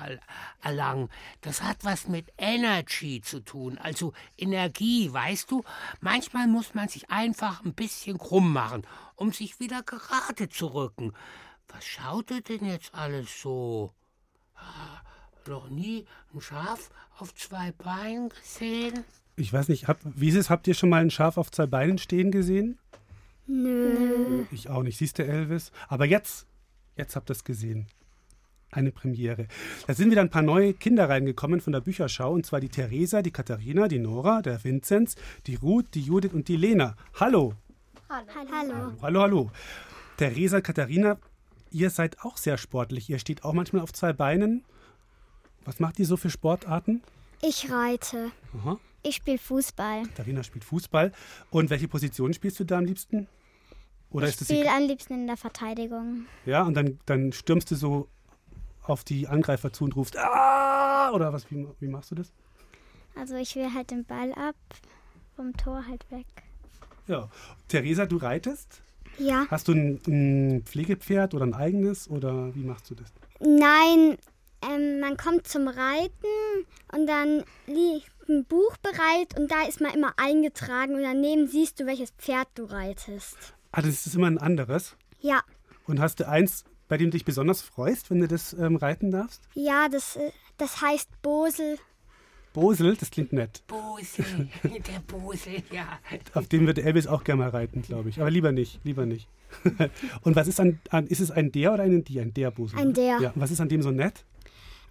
[0.61, 1.09] erlangen.
[1.41, 5.63] Das hat was mit Energy zu tun, also Energie, weißt du?
[6.01, 11.13] Manchmal muss man sich einfach ein bisschen krumm machen, um sich wieder gerade zu rücken.
[11.67, 13.91] Was schaut ihr denn jetzt alles so?
[15.49, 19.03] Noch nie ein Schaf auf zwei Beinen gesehen?
[19.35, 20.51] Ich weiß nicht, hab, wie ist es?
[20.51, 22.77] Habt ihr schon mal ein Schaf auf zwei Beinen stehen gesehen?
[23.47, 24.45] Nö.
[24.51, 24.99] Ich auch nicht.
[24.99, 25.71] Siehst du, Elvis?
[25.87, 26.45] Aber jetzt,
[26.97, 27.87] jetzt habt ihr es gesehen.
[28.69, 29.47] Eine Premiere.
[29.87, 33.23] Da sind wieder ein paar neue Kinder reingekommen von der Bücherschau, und zwar die Theresa,
[33.23, 35.15] die Katharina, die Nora, der Vinzenz,
[35.47, 36.95] die Ruth, die Judith und die Lena.
[37.19, 37.55] Hallo.
[38.07, 38.27] Hallo.
[38.51, 38.93] Hallo.
[39.01, 39.51] Hallo, hallo.
[40.17, 41.17] Theresa, Katharina,
[41.71, 43.09] ihr seid auch sehr sportlich.
[43.09, 44.63] Ihr steht auch manchmal auf zwei Beinen.
[45.69, 47.03] Was macht ihr so für Sportarten?
[47.43, 48.31] Ich reite.
[48.57, 48.79] Aha.
[49.03, 50.01] Ich spiele Fußball.
[50.01, 51.11] Katharina spielt Fußball.
[51.51, 53.27] Und welche Position spielst du da am liebsten?
[54.09, 56.25] Oder ich spiele am liebsten in der Verteidigung.
[56.47, 58.07] Ja, und dann, dann stürmst du so
[58.81, 61.11] auf die Angreifer zu und rufst Ah!
[61.11, 61.51] Oder was?
[61.51, 62.33] Wie, wie machst du das?
[63.15, 64.55] Also ich will halt den Ball ab
[65.35, 66.25] vom Tor halt weg.
[67.05, 67.29] Ja.
[67.67, 68.81] Theresa, du reitest?
[69.19, 69.45] Ja.
[69.51, 72.09] Hast du ein, ein Pflegepferd oder ein eigenes?
[72.09, 73.13] Oder wie machst du das?
[73.39, 74.17] Nein,
[74.61, 76.11] ähm, man kommt zum Reiten
[76.93, 81.79] und dann liegt ein Buch bereit und da ist man immer eingetragen und daneben siehst
[81.79, 83.37] du, welches Pferd du reitest.
[83.71, 84.95] Ah, das ist immer ein anderes.
[85.21, 85.41] Ja,
[85.87, 89.11] Und hast du eins, bei dem du dich besonders freust, wenn du das ähm, reiten
[89.11, 89.41] darfst?
[89.53, 91.77] ja, das, äh, das heißt Bosel.
[92.53, 93.63] Bosel, das klingt nett.
[93.67, 95.99] Bosel, der Bosel, ja.
[96.33, 98.19] Auf dem würde Elvis auch gerne mal reiten, glaube ich.
[98.19, 99.27] Aber lieber nicht, lieber nicht.
[100.23, 102.19] und was ist an, an, ist es ein der oder ein die?
[102.19, 102.79] Ein der Bosel?
[102.79, 103.19] Ein der.
[103.21, 104.25] Ja, was ist an dem so nett?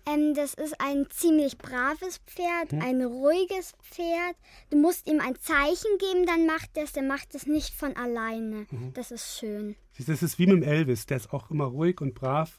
[0.09, 2.81] Ähm, das ist ein ziemlich braves Pferd, Hm.
[2.83, 4.37] ein ruhiges Pferd.
[4.71, 6.92] Du musst ihm ein Zeichen geben, dann macht er es.
[6.92, 8.66] Der macht es nicht von alleine.
[8.71, 8.92] Mhm.
[8.94, 9.77] Das ist schön.
[10.07, 12.59] Das ist wie mit dem Elvis, der ist auch immer ruhig und brav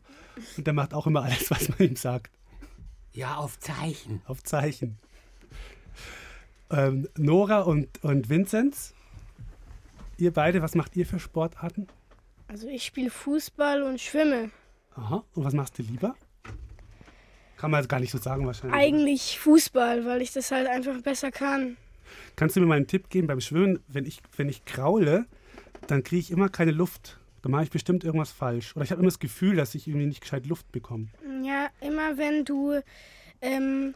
[0.57, 2.31] und der macht auch immer alles, was man ihm sagt.
[3.13, 4.21] Ja, auf Zeichen.
[4.27, 4.99] Auf Zeichen.
[6.71, 8.93] Ähm, Nora und, und Vinzenz,
[10.17, 11.87] ihr beide, was macht ihr für Sportarten?
[12.47, 14.51] Also ich spiele Fußball und schwimme.
[14.95, 15.23] Aha.
[15.33, 16.15] Und was machst du lieber?
[17.59, 18.79] Kann man jetzt gar nicht so sagen wahrscheinlich.
[18.79, 21.75] Eigentlich Fußball, weil ich das halt einfach besser kann.
[22.37, 23.83] Kannst du mir mal einen Tipp geben beim Schwimmen?
[23.89, 25.25] Wenn ich, wenn ich kraule,
[25.87, 27.19] dann kriege ich immer keine Luft.
[27.41, 28.77] Dann mache ich bestimmt irgendwas falsch.
[28.77, 31.07] Oder ich habe immer das Gefühl, dass ich irgendwie nicht gescheit Luft bekomme.
[31.43, 32.79] Ja, immer wenn du
[33.41, 33.93] ähm,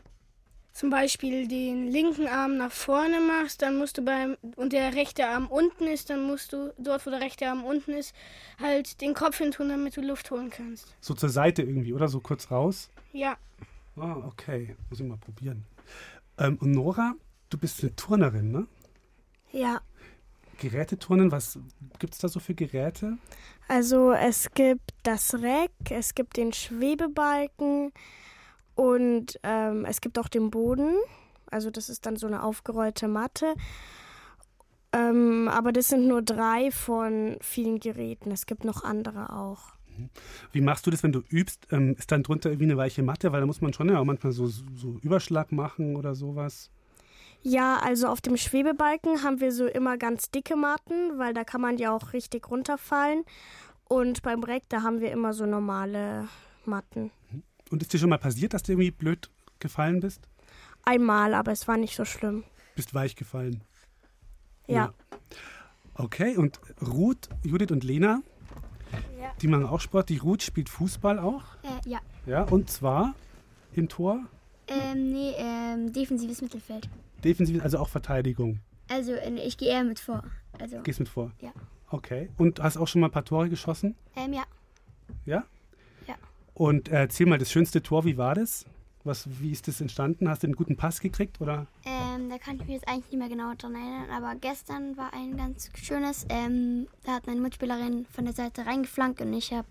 [0.74, 5.28] zum Beispiel den linken Arm nach vorne machst, dann musst du beim und der rechte
[5.28, 8.14] Arm unten ist, dann musst du dort, wo der rechte Arm unten ist,
[8.60, 10.96] halt den Kopf hin tun, damit du Luft holen kannst.
[11.00, 12.08] So zur Seite irgendwie, oder?
[12.08, 12.90] So kurz raus.
[13.12, 13.38] Ja,
[13.96, 14.76] Ah, okay.
[14.90, 15.66] Muss ich mal probieren.
[16.40, 17.14] Ähm, und Nora,
[17.52, 18.68] du bist eine Turnerin, ne?
[19.52, 19.82] Ja,
[20.60, 21.60] Geräteturnen, was
[22.00, 23.18] gibt es da so für Geräte?
[23.68, 27.92] also es gibt das Reck, es gibt den Schwebebalken
[28.76, 30.96] und ähm, es gibt auch den Boden.
[31.50, 33.54] Also das ist dann so eine aufgerollte Matte.
[34.92, 38.32] Ähm, aber das sind nur drei von vielen Geräten.
[38.32, 39.74] Es gibt noch andere auch.
[40.52, 41.68] Wie machst du das, wenn du übst?
[41.72, 43.32] Ähm, ist dann drunter irgendwie eine weiche Matte?
[43.32, 46.72] Weil da muss man schon ja auch manchmal so, so Überschlag machen oder sowas.
[47.42, 51.60] Ja, also auf dem Schwebebalken haben wir so immer ganz dicke Matten, weil da kann
[51.60, 53.26] man ja auch richtig runterfallen.
[53.90, 56.28] Und beim Reck, da haben wir immer so normale
[56.66, 57.12] Matten.
[57.74, 60.22] Und ist dir schon mal passiert, dass du irgendwie blöd gefallen bist?
[60.84, 62.44] Einmal, aber es war nicht so schlimm.
[62.76, 63.62] Bist weich gefallen?
[64.68, 64.94] Ja.
[65.96, 68.22] Okay, und Ruth, Judith und Lena,
[69.20, 69.32] Ja.
[69.42, 70.10] die machen auch Sport.
[70.10, 71.42] Die Ruth spielt Fußball auch.
[71.64, 72.00] Äh, ja.
[72.28, 73.16] Ja, und zwar
[73.74, 74.24] im Tor,
[74.68, 76.88] Ähm, nee, ähm, defensives Mittelfeld.
[77.24, 78.60] defensiv, also auch Verteidigung.
[78.88, 80.24] Also ich gehe eher mit vor.
[80.60, 81.32] Also, Gehst mit vor?
[81.42, 81.52] Ja.
[81.90, 82.30] Okay.
[82.38, 83.96] Und hast auch schon mal ein paar Tore geschossen?
[84.16, 84.44] ähm, ja.
[85.26, 85.44] Ja?
[86.54, 88.66] Und äh, erzähl mal, das schönste Tor, wie war das?
[89.06, 90.30] Was, wie ist das entstanden?
[90.30, 91.42] Hast du einen guten Pass gekriegt?
[91.42, 91.68] Oder?
[91.84, 95.14] Ähm, da kann ich mich jetzt eigentlich nicht mehr genau dran erinnern, aber gestern war
[95.14, 96.26] ein ganz schönes.
[96.30, 99.68] Ähm, da hat meine Mitspielerin von der Seite reingeflankt und ich habe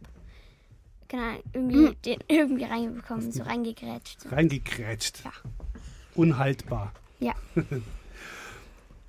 [1.13, 4.21] Ahnung, irgendwie den irgendwie reinbekommen, so reingegrätscht.
[4.23, 4.29] So.
[4.31, 5.23] Reingekrätscht.
[5.25, 5.33] Ja.
[6.15, 6.93] Unhaltbar.
[7.21, 7.35] Ja.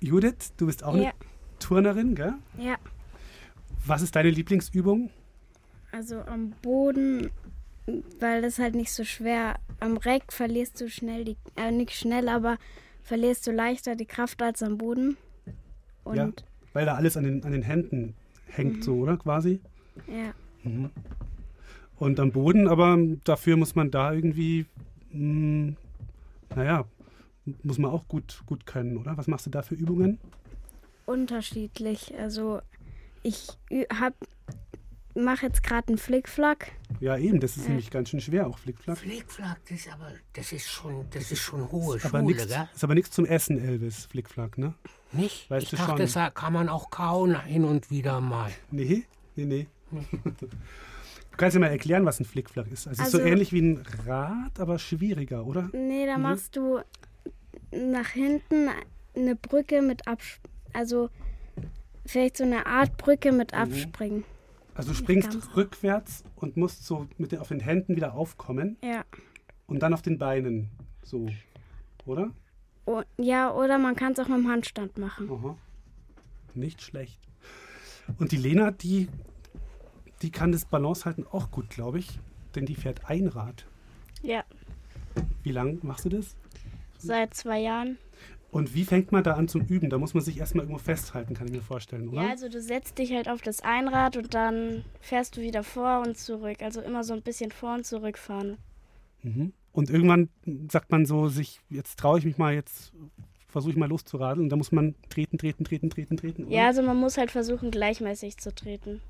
[0.00, 1.02] Judith, du bist auch Ja.
[1.02, 1.12] eine
[1.58, 2.34] Turnerin, gell?
[2.58, 2.76] ja.
[3.86, 5.10] Was ist deine Lieblingsübung?
[5.92, 7.30] Also am Boden,
[8.20, 9.56] weil das halt nicht so schwer.
[9.80, 12.56] Am Reck verlierst du schnell die, äh, nicht schnell, aber
[13.02, 15.16] verlierst du leichter die Kraft als am Boden.
[16.04, 16.30] Und ja,
[16.72, 18.14] weil da alles an den, an den Händen
[18.46, 18.82] hängt, Mhm.
[18.82, 19.16] so, oder?
[19.16, 19.60] Quasi.
[20.06, 20.32] ja.
[20.62, 20.90] Mhm.
[21.96, 24.66] Und am Boden, aber dafür muss man da irgendwie,
[25.12, 25.74] mh,
[26.56, 26.84] naja,
[27.62, 29.16] muss man auch gut, gut können, oder?
[29.16, 30.18] Was machst du da für Übungen?
[31.06, 32.14] unterschiedlich.
[32.18, 32.60] Also
[33.22, 34.14] ich ü- hab,
[35.14, 36.72] mache jetzt gerade einen Flickflack.
[37.00, 37.68] Ja, eben, das ist Ja.
[37.70, 38.98] nämlich ganz schön schwer, auch Flickflack.
[38.98, 42.68] Flickflack, das ist aber, das ist schon, das ist schon hohe Aber Schule, nix, gell?
[42.74, 44.74] ist aber nichts zum Essen, Elvis, Flickflack, ne?
[45.12, 45.48] Nicht?
[45.50, 46.22] Weißt ich du dachte, schon.
[46.22, 48.50] das kann man auch kauen hin und wieder mal.
[48.70, 49.04] Nee,
[49.36, 49.66] nee, nee.
[49.90, 52.86] Du kannst ja mal erklären, was ein Flickflack ist.
[52.86, 55.68] Also, es ist so Also- ähnlich wie ein Rad, aber schwieriger, oder?
[55.72, 56.22] Nee, da Mhm.
[56.22, 56.80] machst du
[57.72, 58.68] nach hinten
[59.16, 60.38] eine Brücke mit Abs
[60.72, 61.08] also
[62.06, 63.58] vielleicht so eine Art Brücke mit Mhm.
[64.74, 69.04] Also du springst rückwärts und musst so mit den, auf den Händen wieder aufkommen Ja.
[69.66, 70.68] und dann auf den Beinen
[71.02, 71.28] so,
[72.06, 72.30] oder?
[72.86, 75.30] O ja, oder man kann es auch mit dem Handstand machen.
[75.30, 75.56] Aha.
[76.54, 77.20] Nicht schlecht.
[78.18, 79.08] Und die Lena, die,
[80.22, 82.18] die kann das Balance halten auch gut, glaube ich,
[82.54, 83.64] denn die fährt Einrad.
[84.22, 84.44] Ja,
[85.42, 86.36] Wie lange machst du das?
[86.98, 87.98] seit zwei Jahren.
[88.54, 89.90] Und wie fängt man da an zum Üben?
[89.90, 92.22] Da muss man sich erstmal irgendwo festhalten, kann ich mir vorstellen, oder?
[92.22, 96.04] Ja, also du setzt dich halt auf das Einrad und dann fährst du wieder vor
[96.06, 96.62] und zurück.
[96.62, 98.58] Also immer so ein bisschen vor und zurück fahren.
[99.24, 99.52] Mhm.
[99.72, 100.28] Und irgendwann
[100.70, 102.92] sagt man so sich, jetzt traue ich mich mal, jetzt
[103.48, 106.44] versuche ich mal loszuradeln und da muss man treten, treten, treten, treten, treten.
[106.44, 106.54] Oder?
[106.54, 109.00] Ja, also man muss halt versuchen, gleichmäßig zu treten.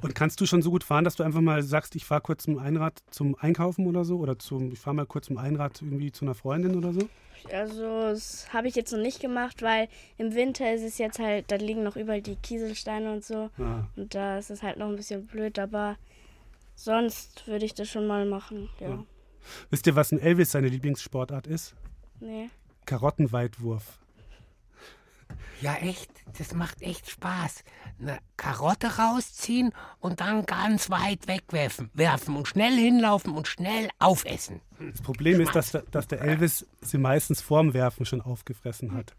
[0.00, 2.44] Und kannst du schon so gut fahren, dass du einfach mal sagst, ich fahre kurz
[2.44, 4.18] zum Einrad zum Einkaufen oder so?
[4.18, 7.08] Oder zum, ich fahre mal kurz zum Einrad irgendwie zu einer Freundin oder so?
[7.52, 9.88] Also das habe ich jetzt noch nicht gemacht, weil
[10.18, 13.50] im Winter ist es jetzt halt, da liegen noch überall die Kieselsteine und so.
[13.58, 13.84] Ah.
[13.96, 15.96] Und da ist es halt noch ein bisschen blöd, aber
[16.74, 18.88] sonst würde ich das schon mal machen, ja.
[18.90, 19.04] Ja.
[19.70, 21.74] Wisst ihr, was ein Elvis seine Lieblingssportart ist?
[22.20, 22.50] Nee.
[22.84, 23.99] Karottenweitwurf.
[25.60, 27.64] Ja, echt, das macht echt Spaß.
[28.00, 34.60] Eine Karotte rausziehen und dann ganz weit wegwerfen werfen und schnell hinlaufen und schnell aufessen.
[34.78, 39.14] Das Problem ist, dass dass der Elvis sie meistens vorm Werfen schon aufgefressen hat.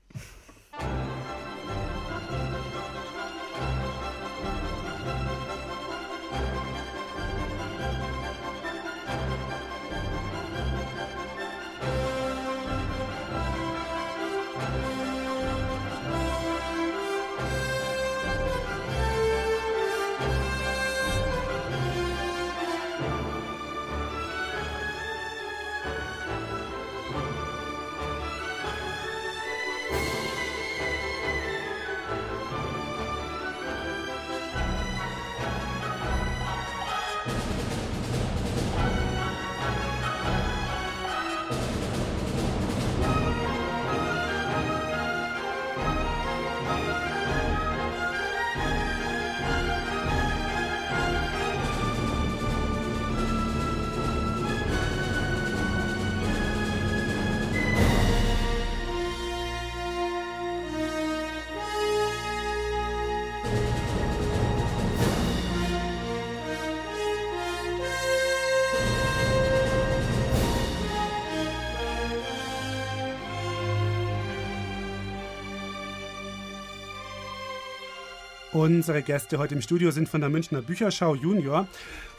[78.54, 81.70] Unsere Gäste heute im Studio sind von der Münchner Bücherschau Junior.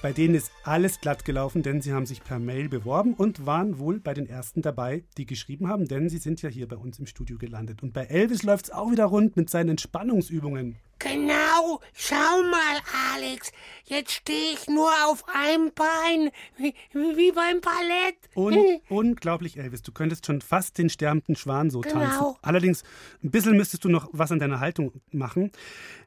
[0.01, 3.79] Bei denen ist alles glatt gelaufen, denn sie haben sich per Mail beworben und waren
[3.79, 6.99] wohl bei den ersten dabei, die geschrieben haben, denn sie sind ja hier bei uns
[6.99, 7.83] im Studio gelandet.
[7.83, 10.77] Und bei Elvis läuft es auch wieder rund mit seinen Entspannungsübungen.
[11.03, 12.79] Genau, schau mal,
[13.15, 13.51] Alex,
[13.85, 18.17] jetzt stehe ich nur auf einem Bein, wie, wie beim Ballett.
[18.37, 19.83] Un unglaublich, Elvis.
[19.83, 21.95] Du könntest schon fast den sterbenden Schwan so Genau.
[22.01, 22.37] tanzen.
[22.43, 22.83] Allerdings,
[23.23, 25.51] ein bisschen müsstest du noch was an deiner Haltung machen.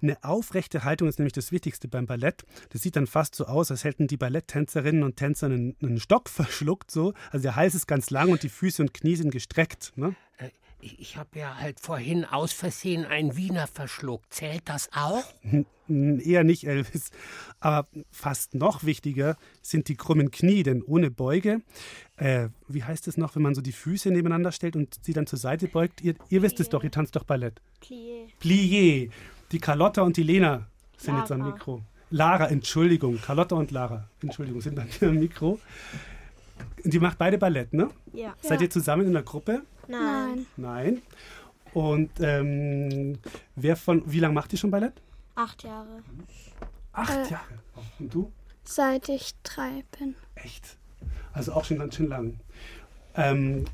[0.02, 2.43] Eine aufrechte Haltung ist nämlich das Wichtigste beim Ballett.
[2.70, 6.30] Das sieht dann fast so aus, als hätten die Balletttänzerinnen und Tänzer einen, einen Stock
[6.30, 6.89] verschluckt.
[6.89, 7.14] So.
[7.32, 9.91] Also der Hals ist ganz lang und die Füße und Knie sind gestreckt.
[9.96, 10.16] Ne?
[10.82, 14.32] Ich, ich habe ja halt vorhin aus Versehen einen Wiener verschluckt.
[14.34, 15.23] Zählt das auch?
[15.88, 17.11] N- Eher nicht, Elvis.
[17.59, 21.61] Aber fast noch wichtiger sind die krummen Knie, denn ohne Beuge,
[22.17, 25.28] äh, wie heißt es noch, wenn man so die Füße nebeneinander stellt und sie dann
[25.28, 26.01] zur Seite beugt?
[26.01, 27.61] Ihr, ihr wisst es doch, ihr tanzt doch Ballett.
[27.84, 28.28] Plié.
[28.41, 29.09] Plié.
[29.51, 30.67] Die Carlotta und die Lena
[30.97, 31.51] sind jetzt am Lara.
[31.51, 31.82] Mikro.
[32.09, 33.19] Lara, Entschuldigung.
[33.21, 35.59] Carlotta und Lara, Entschuldigung, sind dann hier am Mikro.
[36.84, 37.89] Die macht beide Ballett, ne?
[38.13, 38.34] Ja.
[38.41, 39.63] Seid ihr zusammen in der Gruppe?
[39.88, 40.46] Nein.
[40.58, 41.02] Nein.
[41.74, 43.18] Und ähm,
[43.56, 44.94] wer von, wie lange macht ihr schon Ballett?
[45.36, 46.02] Acht Jahre.
[46.94, 47.32] Acht Äh.
[47.32, 47.60] Jahre.
[48.00, 48.32] Und du?
[48.64, 50.16] Seit ich drei bin.
[50.36, 50.78] Echt?
[51.34, 52.40] Also auch schon ganz schön lang.
[53.16, 53.66] Ähm,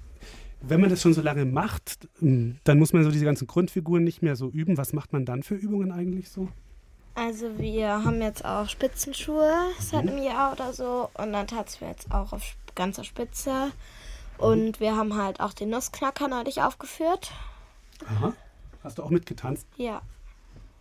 [0.62, 4.22] wenn man das schon so lange macht, dann muss man so diese ganzen Grundfiguren nicht
[4.22, 4.78] mehr so üben.
[4.78, 6.50] Was macht man dann für Übungen eigentlich so?
[7.14, 11.90] Also wir haben jetzt auch Spitzenschuhe seit einem Jahr oder so und dann tanzen wir
[11.90, 13.72] jetzt auch auf ganzer Spitze.
[14.42, 17.32] Und wir haben halt auch den Nussknacker neulich aufgeführt.
[18.08, 18.34] Aha.
[18.84, 19.68] Hast du auch mitgetanzt?
[19.78, 20.02] Ja.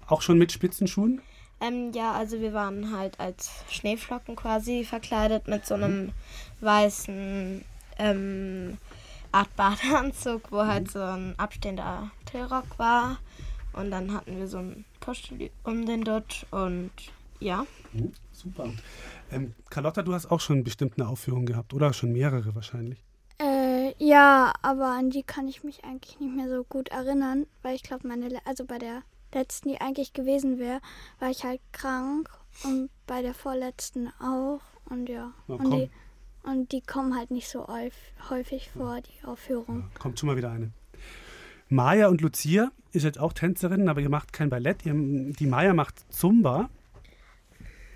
[0.06, 1.20] Auch schon mit Spitzenschuhen?
[1.60, 6.12] Ähm, ja, also wir waren halt als Schneeflocken quasi verkleidet mit so einem
[6.62, 7.62] weißen
[7.98, 8.78] ähm,
[9.30, 13.18] Art Badeanzug, wo halt so ein abstehender Tillrock war.
[13.74, 16.90] Und dann hatten wir so ein Posteli um den Dutt und
[17.38, 17.66] ja.
[17.92, 18.70] Mhm, super.
[19.30, 21.92] Ähm, Carlotta, du hast auch schon bestimmt eine Aufführung gehabt, oder?
[21.92, 23.04] Schon mehrere wahrscheinlich.
[24.02, 27.82] Ja, aber an die kann ich mich eigentlich nicht mehr so gut erinnern, weil ich
[27.82, 29.02] glaube, meine, le- also bei der
[29.34, 30.80] letzten, die eigentlich gewesen wäre,
[31.18, 32.30] war ich halt krank
[32.64, 35.32] und bei der vorletzten auch und ja.
[35.48, 35.90] Na, und, die,
[36.44, 39.84] und die kommen halt nicht so häuf- häufig vor, die Aufführung.
[39.98, 40.70] Kommt schon mal wieder eine.
[41.68, 44.86] Maja und Lucia ist jetzt auch Tänzerin, aber ihr macht kein Ballett.
[44.86, 46.70] Ihr, die Maja macht Zumba.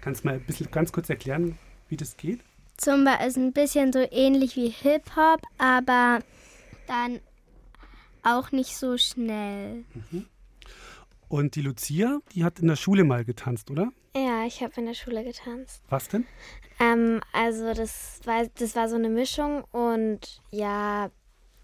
[0.03, 2.41] Kannst du mal ein bisschen ganz kurz erklären, wie das geht?
[2.77, 6.21] Zumba ist ein bisschen so ähnlich wie Hip-Hop, aber
[6.87, 7.21] dann
[8.23, 9.85] auch nicht so schnell.
[11.29, 13.91] Und die Lucia, die hat in der Schule mal getanzt, oder?
[14.17, 15.83] Ja, ich habe in der Schule getanzt.
[15.89, 16.27] Was denn?
[16.81, 21.11] Ähm, also das war, das war so eine Mischung und ja,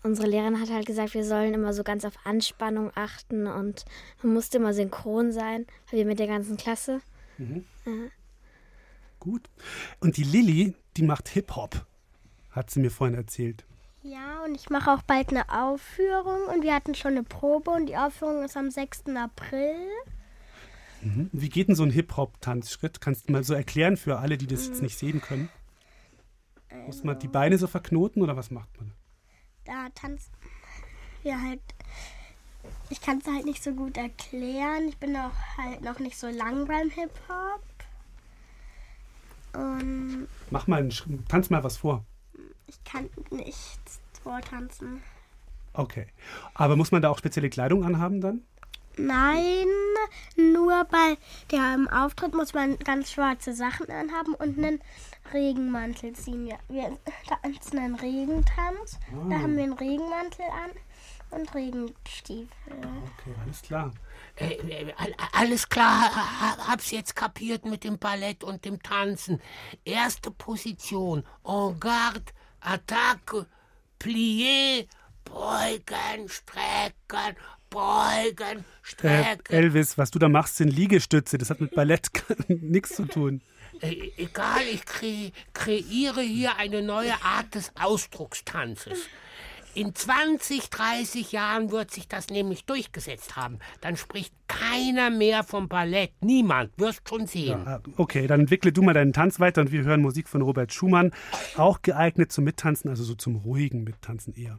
[0.02, 3.84] unsere Lehrerin hat halt gesagt, wir sollen immer so ganz auf Anspannung achten und
[4.22, 7.00] man musste immer synchron sein, wir mit der ganzen Klasse.
[7.38, 7.64] Mhm.
[7.86, 7.92] Ja.
[9.20, 9.48] Gut.
[10.00, 11.86] Und die Lilly, die macht Hip-Hop,
[12.50, 13.64] hat sie mir vorhin erzählt.
[14.02, 17.86] Ja, und ich mache auch bald eine Aufführung und wir hatten schon eine Probe und
[17.86, 19.14] die Aufführung ist am 6.
[19.16, 19.76] April.
[21.02, 21.28] Mhm.
[21.32, 23.00] Wie geht denn so ein Hip-Hop-Tanzschritt?
[23.00, 24.72] Kannst du mal so erklären für alle, die das Mhm.
[24.72, 25.50] jetzt nicht sehen können?
[26.86, 28.92] Muss man die Beine so verknoten oder was macht man?
[29.64, 30.32] Da tanzen
[31.22, 31.60] wir halt.
[32.90, 34.88] Ich kann es halt nicht so gut erklären.
[34.88, 37.62] Ich bin auch halt noch nicht so lang beim Hip-Hop.
[39.54, 42.04] Und Mach mal einen, tanz mal was vor.
[42.66, 43.80] ich kann nicht
[44.22, 45.02] vortanzen.
[45.72, 46.06] Okay.
[46.54, 48.42] Aber muss man da auch spezielle Kleidung anhaben dann?
[48.96, 49.66] Nein,
[50.36, 51.16] nur bei
[51.52, 54.80] dem Auftritt muss man ganz schwarze Sachen anhaben und einen
[55.32, 56.48] Regenmantel ziehen.
[56.48, 56.98] Ja, wir
[57.42, 58.98] tanzen einen Regentanz.
[59.28, 59.40] Da Ah.
[59.40, 62.48] haben wir einen Regenmantel an und Regenstiefel.
[62.68, 63.92] Okay, alles klar.
[64.40, 69.40] Äh, äh, all- alles klar, ha- hab's jetzt kapiert mit dem Ballett und dem Tanzen.
[69.84, 73.46] Erste Position, en garde, Attacke,
[73.98, 74.86] plié,
[75.24, 77.36] beugen, strecken,
[77.68, 79.54] beugen, Äh, strecken.
[79.54, 81.38] Elvis, was du da machst, sind Liegestütze.
[81.38, 82.10] Das hat mit Ballett
[82.48, 83.42] nichts zu tun.
[83.80, 88.98] Äh, egal, ich kre kreiere hier eine neue Art des Ausdruckstanzes.
[89.74, 93.58] In 20, 30 Jahren wird sich das nämlich durchgesetzt haben.
[93.80, 96.10] Dann spricht keiner mehr vom Ballett.
[96.20, 96.72] Niemand.
[96.76, 97.66] Wirst schon sehen.
[97.66, 100.72] Ah, Okay, dann entwickle du mal deinen Tanz weiter und wir hören Musik von Robert
[100.72, 101.12] Schumann.
[101.56, 104.58] Auch geeignet zum Mittanzen, also so zum ruhigen Mittanzen eher.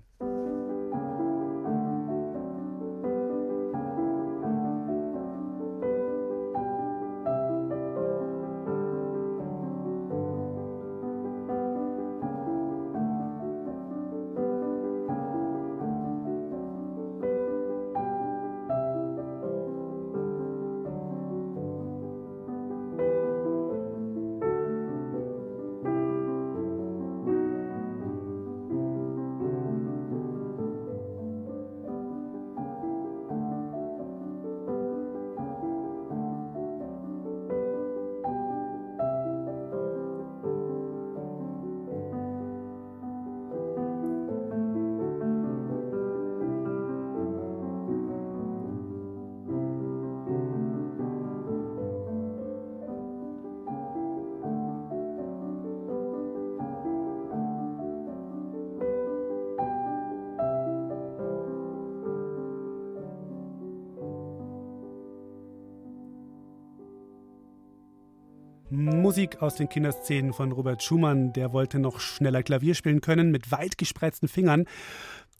[68.71, 71.33] Musik aus den Kinderszenen von Robert Schumann.
[71.33, 74.65] Der wollte noch schneller Klavier spielen können mit weit gespreizten Fingern.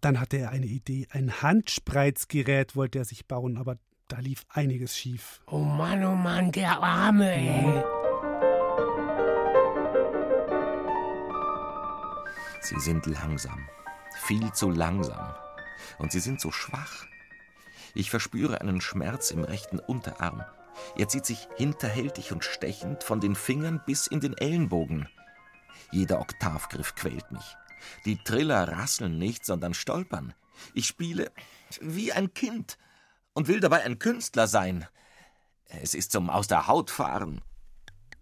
[0.02, 1.08] Dann hatte er eine Idee.
[1.12, 3.78] Ein Handspreizgerät wollte er sich bauen, aber
[4.10, 5.40] da lief einiges schief.
[5.48, 7.84] Oh Mann, oh Mann, der Arme, ey.
[12.60, 13.70] Sie sind langsam,
[14.18, 15.34] viel zu langsam.
[16.00, 17.06] Und sie sind so schwach.
[17.94, 20.44] Ich verspüre einen Schmerz im rechten Unterarm.
[20.98, 25.08] Er zieht sich hinterhältig und stechend von den Fingern bis in den Ellenbogen.
[25.92, 27.58] Jeder Oktavgriff quält mich.
[28.06, 30.34] Die Triller rasseln nicht, sondern stolpern.
[30.74, 31.32] Ich spiele
[31.82, 32.78] wie ein Kind
[33.34, 34.88] und will dabei ein Künstler sein.
[35.66, 37.42] Es ist zum Aus der Haut fahren.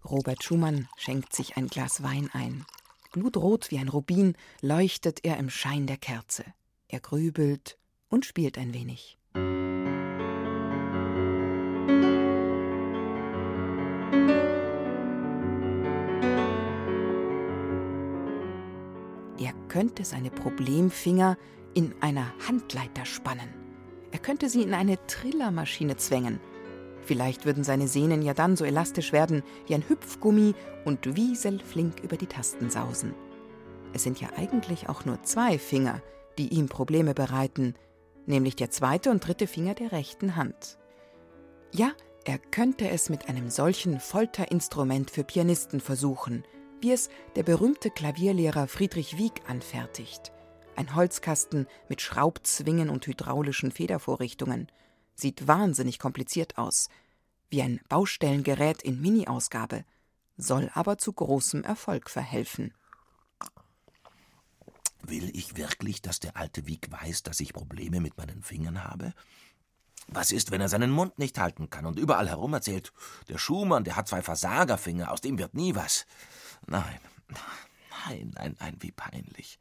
[0.04, 2.64] Robert Schumann schenkt sich ein Glas Wein ein.
[3.12, 6.44] Blutrot wie ein Rubin leuchtet er im Schein der Kerze.
[6.88, 7.76] Er grübelt
[8.08, 9.18] und spielt ein wenig.
[19.70, 21.38] Könnte seine Problemfinger
[21.72, 23.48] in einer Handleiter spannen.
[24.10, 26.40] Er könnte sie in eine Trillermaschine zwängen.
[27.02, 30.54] Vielleicht würden seine Sehnen ja dann so elastisch werden wie ein Hüpfgummi
[30.84, 33.14] und wieselflink über die Tasten sausen.
[33.94, 36.02] Es sind ja eigentlich auch nur zwei Finger,
[36.36, 37.74] die ihm Probleme bereiten,
[38.26, 40.78] nämlich der zweite und dritte Finger der rechten Hand.
[41.72, 41.92] Ja,
[42.24, 46.44] er könnte es mit einem solchen Folterinstrument für Pianisten versuchen,
[46.80, 50.32] wie es der berühmte Klavierlehrer Friedrich Wieck anfertigt.
[50.76, 54.68] Ein Holzkasten mit Schraubzwingen und hydraulischen Federvorrichtungen.
[55.14, 56.88] Sieht wahnsinnig kompliziert aus.
[57.50, 59.84] Wie ein Baustellengerät in Mini-Ausgabe.
[60.36, 62.72] Soll aber zu großem Erfolg verhelfen.
[65.02, 69.12] Will ich wirklich, dass der alte Wieg weiß, dass ich Probleme mit meinen Fingern habe?
[70.08, 72.92] Was ist, wenn er seinen Mund nicht halten kann und überall herum erzählt,
[73.28, 76.06] der Schumann, der hat zwei Versagerfinger, aus dem wird nie was.
[76.66, 77.00] Nein,
[78.06, 79.58] nein, nein, nein, wie peinlich.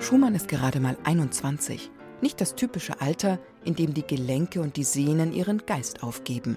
[0.00, 1.90] Schumann ist gerade mal 21.
[2.20, 6.56] Nicht das typische Alter, in dem die Gelenke und die Sehnen ihren Geist aufgeben.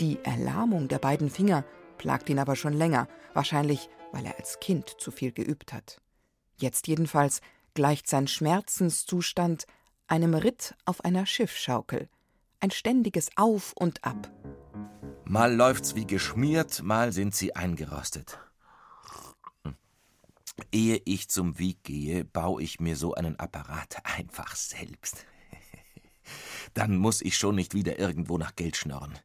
[0.00, 1.64] Die Erlahmung der beiden Finger
[1.96, 6.00] plagt ihn aber schon länger, wahrscheinlich weil er als Kind zu viel geübt hat.
[6.56, 7.40] Jetzt jedenfalls
[7.74, 9.66] gleicht sein Schmerzenszustand
[10.06, 12.08] einem Ritt auf einer Schiffschaukel.
[12.58, 14.30] Ein ständiges Auf und Ab.
[15.24, 18.38] Mal läuft's wie geschmiert, mal sind sie eingerostet.
[19.62, 19.76] Hm.
[20.72, 25.24] Ehe ich zum Wieg gehe, baue ich mir so einen Apparat einfach selbst.
[26.74, 29.16] Dann muss ich schon nicht wieder irgendwo nach Geld schnorren.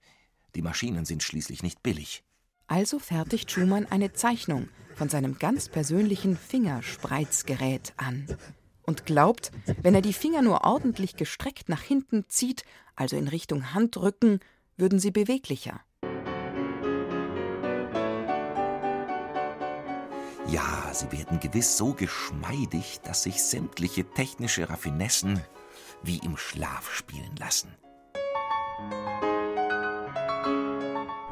[0.53, 2.23] Die Maschinen sind schließlich nicht billig.
[2.67, 8.25] Also fertigt Schumann eine Zeichnung von seinem ganz persönlichen Fingerspreizgerät an
[8.83, 9.51] und glaubt,
[9.81, 12.63] wenn er die Finger nur ordentlich gestreckt nach hinten zieht,
[12.95, 14.39] also in Richtung Handrücken,
[14.77, 15.81] würden sie beweglicher.
[20.47, 25.41] Ja, sie werden gewiss so geschmeidig, dass sich sämtliche technische Raffinessen
[26.03, 27.75] wie im Schlaf spielen lassen.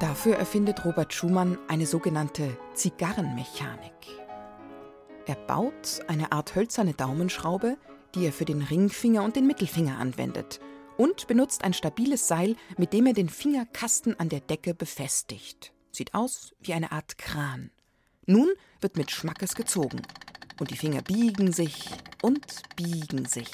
[0.04, 3.93] Dafür erfindet Robert Schumann eine sogenannte Zigarrenmechanik.
[5.26, 7.78] Er baut eine Art hölzerne Daumenschraube,
[8.14, 10.60] die er für den Ringfinger und den Mittelfinger anwendet,
[10.97, 15.72] und benutzt ein stabiles Seil, mit dem er den Fingerkasten an der Decke befestigt.
[15.93, 17.72] Sieht aus wie eine Art Kran.
[18.26, 18.49] Nun
[18.82, 20.01] wird mit Schmackes gezogen.
[20.60, 21.89] Und die Finger biegen sich
[22.22, 22.45] und
[22.76, 23.51] biegen sich.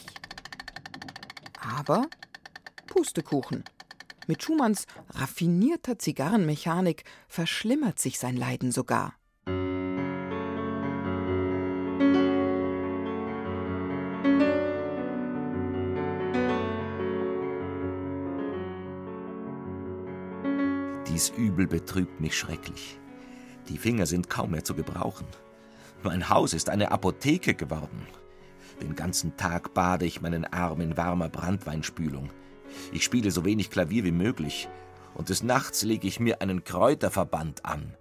[1.62, 2.08] Aber
[2.88, 3.64] Pustekuchen.
[4.30, 9.16] Mit Schumanns raffinierter Zigarrenmechanik verschlimmert sich sein Leiden sogar.
[21.08, 23.00] Dies Übel betrübt mich schrecklich.
[23.68, 25.26] Die Finger sind kaum mehr zu gebrauchen.
[26.04, 28.06] Mein Haus ist eine Apotheke geworden.
[28.80, 32.30] Den ganzen Tag bade ich meinen Arm in warmer Brandweinspülung.
[32.91, 34.70] Ich spiele so wenig Klavier wie möglich.
[35.15, 37.95] Und des Nachts lege ich mir einen Kräuterverband an.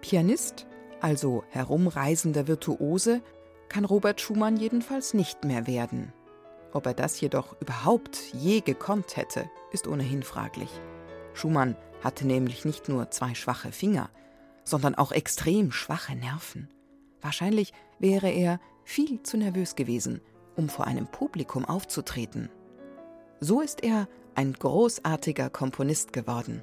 [0.00, 0.66] Pianist,
[1.00, 3.22] also herumreisender Virtuose,
[3.68, 6.12] kann Robert Schumann jedenfalls nicht mehr werden.
[6.72, 10.68] Ob er das jedoch überhaupt je gekonnt hätte, ist ohnehin fraglich.
[11.32, 14.10] Schumann hatte nämlich nicht nur zwei schwache Finger,
[14.64, 16.68] sondern auch extrem schwache Nerven.
[17.20, 20.20] Wahrscheinlich wäre er viel zu nervös gewesen,
[20.56, 22.50] um vor einem Publikum aufzutreten.
[23.40, 26.62] So ist er ein großartiger Komponist geworden.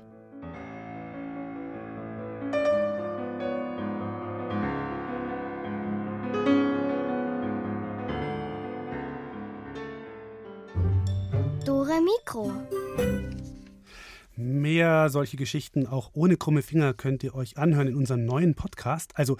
[11.65, 12.51] Dore Mikro.
[14.35, 19.11] Mehr solche Geschichten auch ohne krumme Finger könnt ihr euch anhören in unserem neuen Podcast.
[19.15, 19.37] Also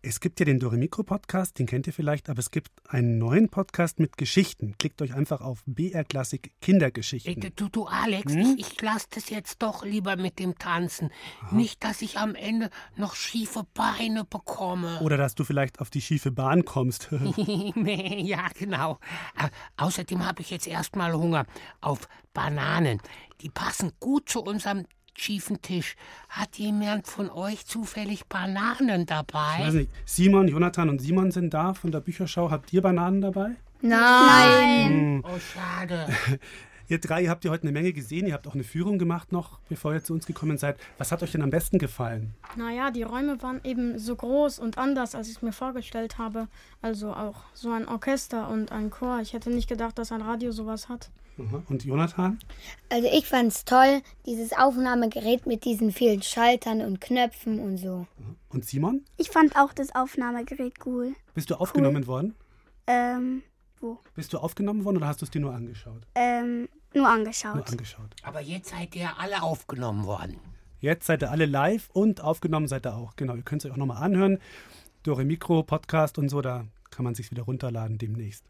[0.00, 3.98] Es gibt ja den Doremikro-Podcast, den kennt ihr vielleicht, aber es gibt einen neuen Podcast
[3.98, 4.76] mit Geschichten.
[4.78, 7.42] Klickt euch einfach auf BR Klassik Kindergeschichten.
[7.42, 8.54] Äh, Du, du Alex, Hm?
[8.58, 11.10] ich, ich lass das jetzt doch lieber mit dem Tanzen.
[11.50, 15.00] Nicht, dass ich am Ende noch schiefe Beine bekomme.
[15.00, 17.08] Oder dass du vielleicht auf die schiefe Bahn kommst.
[17.74, 19.00] nee, ja, genau.
[19.36, 21.44] Äh, außerdem habe ich jetzt erstmal Hunger
[21.80, 23.00] auf Bananen.
[23.40, 24.86] Die passen gut zu unserem
[25.20, 25.96] schiefen Tisch.
[26.28, 29.56] Hat jemand von euch zufällig Bananen dabei?
[29.58, 32.50] Ich weiß nicht, Simon, Jonathan und Simon sind da von der Bücherschau.
[32.50, 33.56] Habt ihr Bananen dabei?
[33.80, 34.88] Nein.
[34.88, 35.24] Hm.
[35.24, 36.06] Oh, schade.
[36.90, 38.26] Ihr drei, ihr habt ja heute eine Menge gesehen.
[38.26, 40.78] Ihr habt auch eine Führung gemacht noch, bevor ihr zu uns gekommen seid.
[40.96, 42.34] Was hat euch denn am besten gefallen?
[42.56, 46.48] Naja, die Räume waren eben so groß und anders, als ich es mir vorgestellt habe.
[46.80, 49.20] Also auch so ein Orchester und ein Chor.
[49.20, 51.10] Ich hätte nicht gedacht, dass ein Radio sowas hat.
[51.38, 51.62] Aha.
[51.68, 52.38] Und Jonathan?
[52.88, 58.06] Also ich fand's toll, dieses Aufnahmegerät mit diesen vielen Schaltern und Knöpfen und so.
[58.50, 59.04] Und Simon?
[59.16, 61.14] Ich fand auch das Aufnahmegerät cool.
[61.34, 62.34] Bist du aufgenommen worden?
[62.86, 63.42] Ähm,
[63.80, 63.98] wo?
[64.14, 66.02] Bist du aufgenommen worden oder hast du es dir nur angeschaut?
[66.14, 67.54] Ähm, nur angeschaut.
[67.54, 68.10] Nur angeschaut.
[68.22, 70.38] Aber jetzt seid ihr alle aufgenommen worden.
[70.80, 73.16] Jetzt seid ihr alle live und aufgenommen seid ihr auch.
[73.16, 74.38] Genau, ihr könnt es euch auch nochmal anhören.
[75.02, 78.44] Dore Mikro, Podcast und so, da kann man sich wieder runterladen demnächst.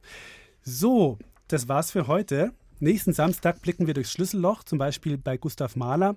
[0.63, 1.19] So,
[1.49, 2.53] das war's für heute.
[2.81, 6.17] Nächsten Samstag blicken wir durchs Schlüsselloch, zum Beispiel bei Gustav Mahler.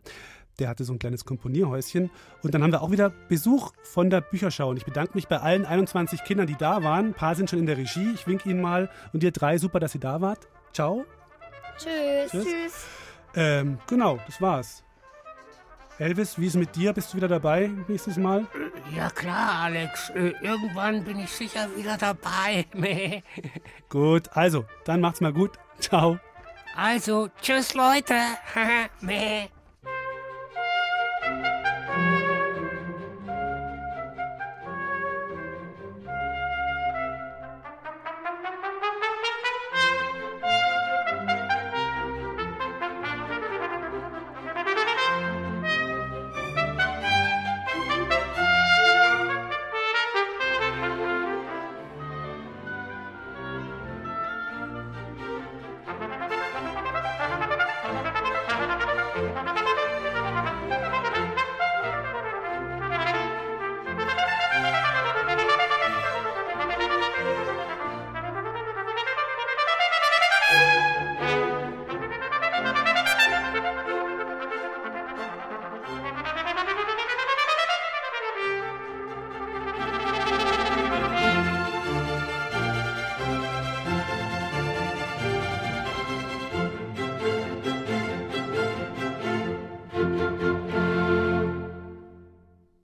[0.59, 2.11] Der hatte so ein kleines Komponierhäuschen.
[2.43, 4.69] Und dann haben wir auch wieder Besuch von der Bücherschau.
[4.69, 7.07] Und ich bedanke mich bei allen 21 Kindern, die da waren.
[7.07, 8.11] Ein paar sind schon in der Regie.
[8.13, 8.89] Ich winke Ihnen mal.
[9.13, 10.47] Und ihr drei, super, dass ihr da wart.
[10.73, 11.05] Ciao.
[11.77, 12.31] Tschüss.
[12.31, 12.85] Tschüss.
[13.33, 14.83] Ähm, genau, das war's.
[15.97, 16.93] Elvis, wie ist es mit dir?
[16.93, 18.47] Bist du wieder dabei nächstes Mal?
[18.95, 20.09] Ja klar, Alex.
[20.09, 22.65] Äh, irgendwann bin ich sicher wieder dabei.
[22.73, 23.21] Meh.
[23.89, 25.51] Gut, also, dann macht's mal gut.
[25.79, 26.19] Ciao.
[26.75, 28.15] Also, tschüss Leute.